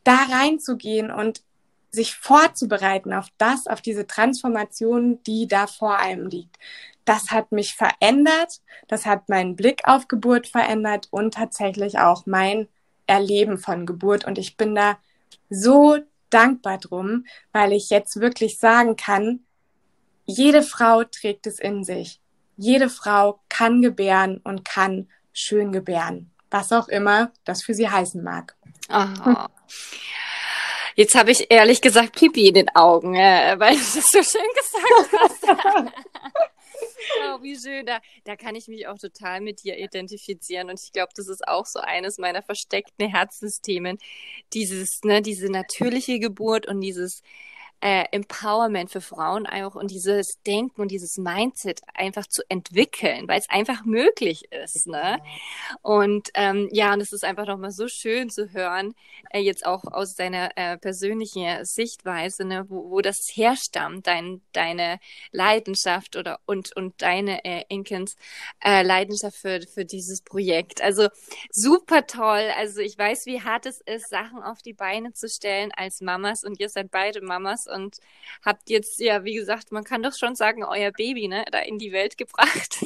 Da 0.05 0.15
reinzugehen 0.31 1.11
und 1.11 1.41
sich 1.91 2.15
vorzubereiten 2.15 3.13
auf 3.13 3.27
das, 3.37 3.67
auf 3.67 3.81
diese 3.81 4.07
Transformation, 4.07 5.21
die 5.23 5.47
da 5.47 5.67
vor 5.67 5.97
einem 5.97 6.27
liegt. 6.27 6.57
Das 7.05 7.31
hat 7.31 7.51
mich 7.51 7.75
verändert, 7.75 8.61
das 8.87 9.05
hat 9.05 9.27
meinen 9.27 9.55
Blick 9.55 9.81
auf 9.85 10.07
Geburt 10.07 10.47
verändert 10.47 11.07
und 11.11 11.33
tatsächlich 11.33 11.99
auch 11.99 12.25
mein 12.25 12.67
Erleben 13.07 13.57
von 13.57 13.85
Geburt. 13.85 14.25
Und 14.25 14.37
ich 14.37 14.55
bin 14.55 14.75
da 14.75 14.97
so 15.49 15.97
dankbar 16.29 16.77
drum, 16.77 17.25
weil 17.51 17.73
ich 17.73 17.89
jetzt 17.89 18.21
wirklich 18.21 18.57
sagen 18.57 18.95
kann, 18.95 19.41
jede 20.25 20.63
Frau 20.63 21.03
trägt 21.03 21.47
es 21.47 21.59
in 21.59 21.83
sich. 21.83 22.21
Jede 22.55 22.89
Frau 22.89 23.41
kann 23.49 23.81
gebären 23.81 24.39
und 24.43 24.63
kann 24.63 25.09
schön 25.33 25.71
gebären. 25.71 26.31
Was 26.49 26.71
auch 26.71 26.87
immer 26.87 27.31
das 27.43 27.63
für 27.63 27.73
sie 27.73 27.89
heißen 27.89 28.23
mag. 28.23 28.55
Oh. 28.89 29.45
Jetzt 30.95 31.15
habe 31.15 31.31
ich 31.31 31.49
ehrlich 31.49 31.81
gesagt 31.81 32.15
Pipi 32.15 32.47
in 32.47 32.53
den 32.53 32.69
Augen, 32.75 33.15
äh, 33.15 33.55
weil 33.57 33.73
du 33.73 33.79
das 33.79 34.05
so 34.11 34.23
schön 34.23 34.41
gesagt 34.55 35.13
hast. 35.19 35.93
oh, 37.25 37.41
wie 37.41 37.57
schön. 37.57 37.85
Da, 37.85 37.99
da 38.23 38.35
kann 38.35 38.55
ich 38.55 38.67
mich 38.67 38.87
auch 38.87 38.97
total 38.97 39.41
mit 39.41 39.63
dir 39.63 39.77
identifizieren. 39.77 40.69
Und 40.69 40.79
ich 40.83 40.91
glaube, 40.91 41.11
das 41.15 41.27
ist 41.27 41.47
auch 41.47 41.65
so 41.65 41.79
eines 41.79 42.17
meiner 42.17 42.41
versteckten 42.41 43.09
Herzensthemen. 43.09 43.97
Dieses, 44.53 45.01
ne, 45.03 45.21
diese 45.21 45.51
natürliche 45.51 46.19
Geburt 46.19 46.67
und 46.67 46.81
dieses 46.81 47.21
äh, 47.81 48.05
Empowerment 48.11 48.91
für 48.91 49.01
Frauen 49.01 49.47
auch 49.47 49.75
und 49.75 49.89
dieses 49.89 50.41
Denken 50.43 50.81
und 50.81 50.91
dieses 50.91 51.17
Mindset 51.17 51.81
einfach 51.95 52.27
zu 52.27 52.43
entwickeln, 52.47 53.27
weil 53.27 53.39
es 53.39 53.49
einfach 53.49 53.85
möglich 53.85 54.51
ist. 54.51 54.87
Ne? 54.87 55.19
Und 55.81 56.29
ähm, 56.35 56.69
ja, 56.71 56.93
und 56.93 57.01
es 57.01 57.11
ist 57.11 57.25
einfach 57.25 57.47
nochmal 57.47 57.71
so 57.71 57.87
schön 57.87 58.29
zu 58.29 58.53
hören, 58.53 58.93
äh, 59.31 59.39
jetzt 59.39 59.65
auch 59.65 59.83
aus 59.85 60.15
deiner 60.15 60.55
äh, 60.57 60.77
persönlichen 60.77 61.65
Sichtweise, 61.65 62.45
ne, 62.45 62.65
wo, 62.69 62.91
wo 62.91 63.01
das 63.01 63.31
herstammt, 63.33 64.05
dein, 64.05 64.41
deine 64.53 64.99
Leidenschaft 65.31 66.15
oder 66.15 66.39
und, 66.45 66.75
und 66.75 67.01
deine 67.01 67.43
äh, 67.43 67.63
Inkens 67.69 68.15
äh, 68.63 68.83
Leidenschaft 68.83 69.37
für, 69.37 69.61
für 69.61 69.85
dieses 69.85 70.21
Projekt. 70.21 70.81
Also 70.81 71.07
super 71.49 72.05
toll. 72.05 72.47
Also 72.57 72.81
ich 72.81 72.95
weiß, 72.95 73.25
wie 73.25 73.41
hart 73.41 73.65
es 73.65 73.81
ist, 73.81 74.09
Sachen 74.09 74.43
auf 74.43 74.61
die 74.61 74.73
Beine 74.73 75.13
zu 75.13 75.27
stellen 75.27 75.71
als 75.75 76.01
Mamas 76.01 76.43
und 76.43 76.59
ihr 76.59 76.69
seid 76.69 76.91
beide 76.91 77.21
Mamas 77.21 77.67
und 77.71 77.97
habt 78.43 78.69
jetzt, 78.69 78.99
ja, 78.99 79.23
wie 79.23 79.33
gesagt, 79.33 79.71
man 79.71 79.83
kann 79.83 80.03
doch 80.03 80.13
schon 80.13 80.35
sagen, 80.35 80.63
euer 80.63 80.91
Baby, 80.91 81.27
ne, 81.27 81.45
da 81.51 81.59
in 81.59 81.77
die 81.77 81.91
Welt 81.91 82.17
gebracht. 82.17 82.77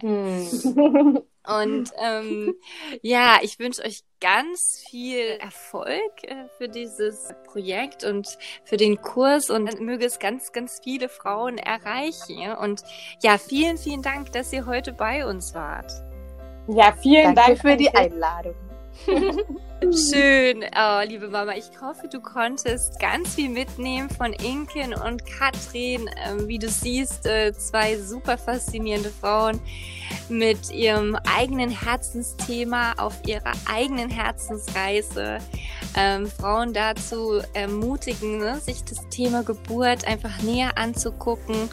hm. 0.00 1.22
Und 1.46 1.90
ähm, 2.00 2.54
ja, 3.02 3.38
ich 3.42 3.58
wünsche 3.58 3.82
euch 3.82 4.02
ganz 4.20 4.84
viel 4.88 5.38
Erfolg 5.40 6.12
äh, 6.22 6.46
für 6.56 6.68
dieses 6.68 7.30
Projekt 7.46 8.04
und 8.04 8.38
für 8.64 8.76
den 8.76 9.00
Kurs 9.00 9.50
und 9.50 9.80
möge 9.80 10.06
es 10.06 10.20
ganz, 10.20 10.52
ganz 10.52 10.80
viele 10.84 11.08
Frauen 11.08 11.58
erreichen. 11.58 12.52
Und 12.60 12.82
ja, 13.22 13.38
vielen, 13.38 13.76
vielen 13.76 14.02
Dank, 14.02 14.30
dass 14.32 14.52
ihr 14.52 14.66
heute 14.66 14.92
bei 14.92 15.26
uns 15.26 15.52
wart. 15.54 15.90
Ja, 16.68 16.92
vielen 16.92 17.34
Danke 17.34 17.54
Dank 17.54 17.60
für 17.60 17.76
die 17.76 17.92
Einladung. 17.92 18.54
Schön, 19.82 20.64
oh, 20.76 21.00
liebe 21.06 21.28
Mama. 21.28 21.54
Ich 21.56 21.70
hoffe, 21.80 22.08
du 22.08 22.20
konntest 22.20 23.00
ganz 23.00 23.34
viel 23.34 23.48
mitnehmen 23.48 24.08
von 24.10 24.32
Inken 24.32 24.94
und 24.94 25.24
Katrin. 25.26 26.08
Ähm, 26.24 26.46
wie 26.46 26.58
du 26.58 26.68
siehst, 26.68 27.26
äh, 27.26 27.52
zwei 27.52 27.98
super 27.98 28.38
faszinierende 28.38 29.10
Frauen 29.10 29.60
mit 30.28 30.70
ihrem 30.70 31.16
eigenen 31.36 31.70
Herzensthema 31.70 32.92
auf 32.98 33.14
ihrer 33.26 33.52
eigenen 33.70 34.10
Herzensreise. 34.10 35.38
Ähm, 35.96 36.26
Frauen 36.26 36.72
dazu 36.72 37.40
ermutigen, 37.54 38.38
ne, 38.38 38.60
sich 38.60 38.84
das 38.84 39.08
Thema 39.08 39.42
Geburt 39.42 40.06
einfach 40.06 40.42
näher 40.42 40.78
anzugucken 40.78 41.68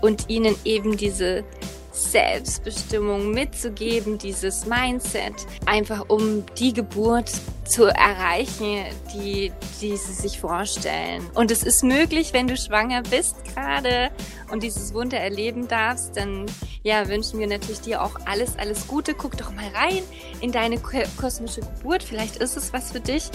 und 0.00 0.28
ihnen 0.28 0.56
eben 0.64 0.96
diese 0.96 1.44
Selbstbestimmung 1.92 3.30
mitzugeben, 3.32 4.18
dieses 4.18 4.66
Mindset, 4.66 5.34
einfach 5.66 6.08
um 6.08 6.44
die 6.58 6.72
Geburt 6.72 7.30
zu 7.64 7.84
erreichen, 7.84 8.84
die, 9.14 9.52
die 9.80 9.96
sie 9.96 10.12
sich 10.12 10.40
vorstellen. 10.40 11.22
Und 11.34 11.50
es 11.50 11.62
ist 11.62 11.84
möglich, 11.84 12.32
wenn 12.32 12.48
du 12.48 12.56
schwanger 12.56 13.02
bist 13.02 13.36
gerade 13.44 14.10
und 14.50 14.62
dieses 14.62 14.92
Wunder 14.94 15.18
erleben 15.18 15.68
darfst, 15.68 16.16
dann 16.16 16.46
ja, 16.82 17.08
wünschen 17.08 17.38
wir 17.38 17.46
natürlich 17.46 17.80
dir 17.80 18.02
auch 18.02 18.16
alles, 18.26 18.58
alles 18.58 18.88
Gute. 18.88 19.14
Guck 19.14 19.36
doch 19.36 19.52
mal 19.52 19.68
rein 19.68 20.02
in 20.40 20.52
deine 20.52 20.78
kosmische 20.80 21.60
Geburt. 21.60 22.02
Vielleicht 22.02 22.36
ist 22.36 22.56
es 22.56 22.72
was 22.72 22.90
für 22.92 23.00
dich. 23.00 23.30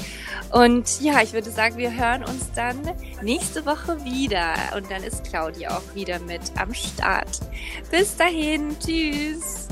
Und 0.51 1.01
ja, 1.01 1.21
ich 1.21 1.33
würde 1.33 1.49
sagen, 1.49 1.77
wir 1.77 1.95
hören 1.95 2.23
uns 2.23 2.51
dann 2.55 2.77
nächste 3.21 3.65
Woche 3.65 4.03
wieder. 4.03 4.53
Und 4.75 4.91
dann 4.91 5.03
ist 5.03 5.23
Claudia 5.23 5.77
auch 5.77 5.95
wieder 5.95 6.19
mit 6.19 6.41
am 6.57 6.73
Start. 6.73 7.39
Bis 7.89 8.17
dahin. 8.17 8.75
Tschüss. 8.79 9.66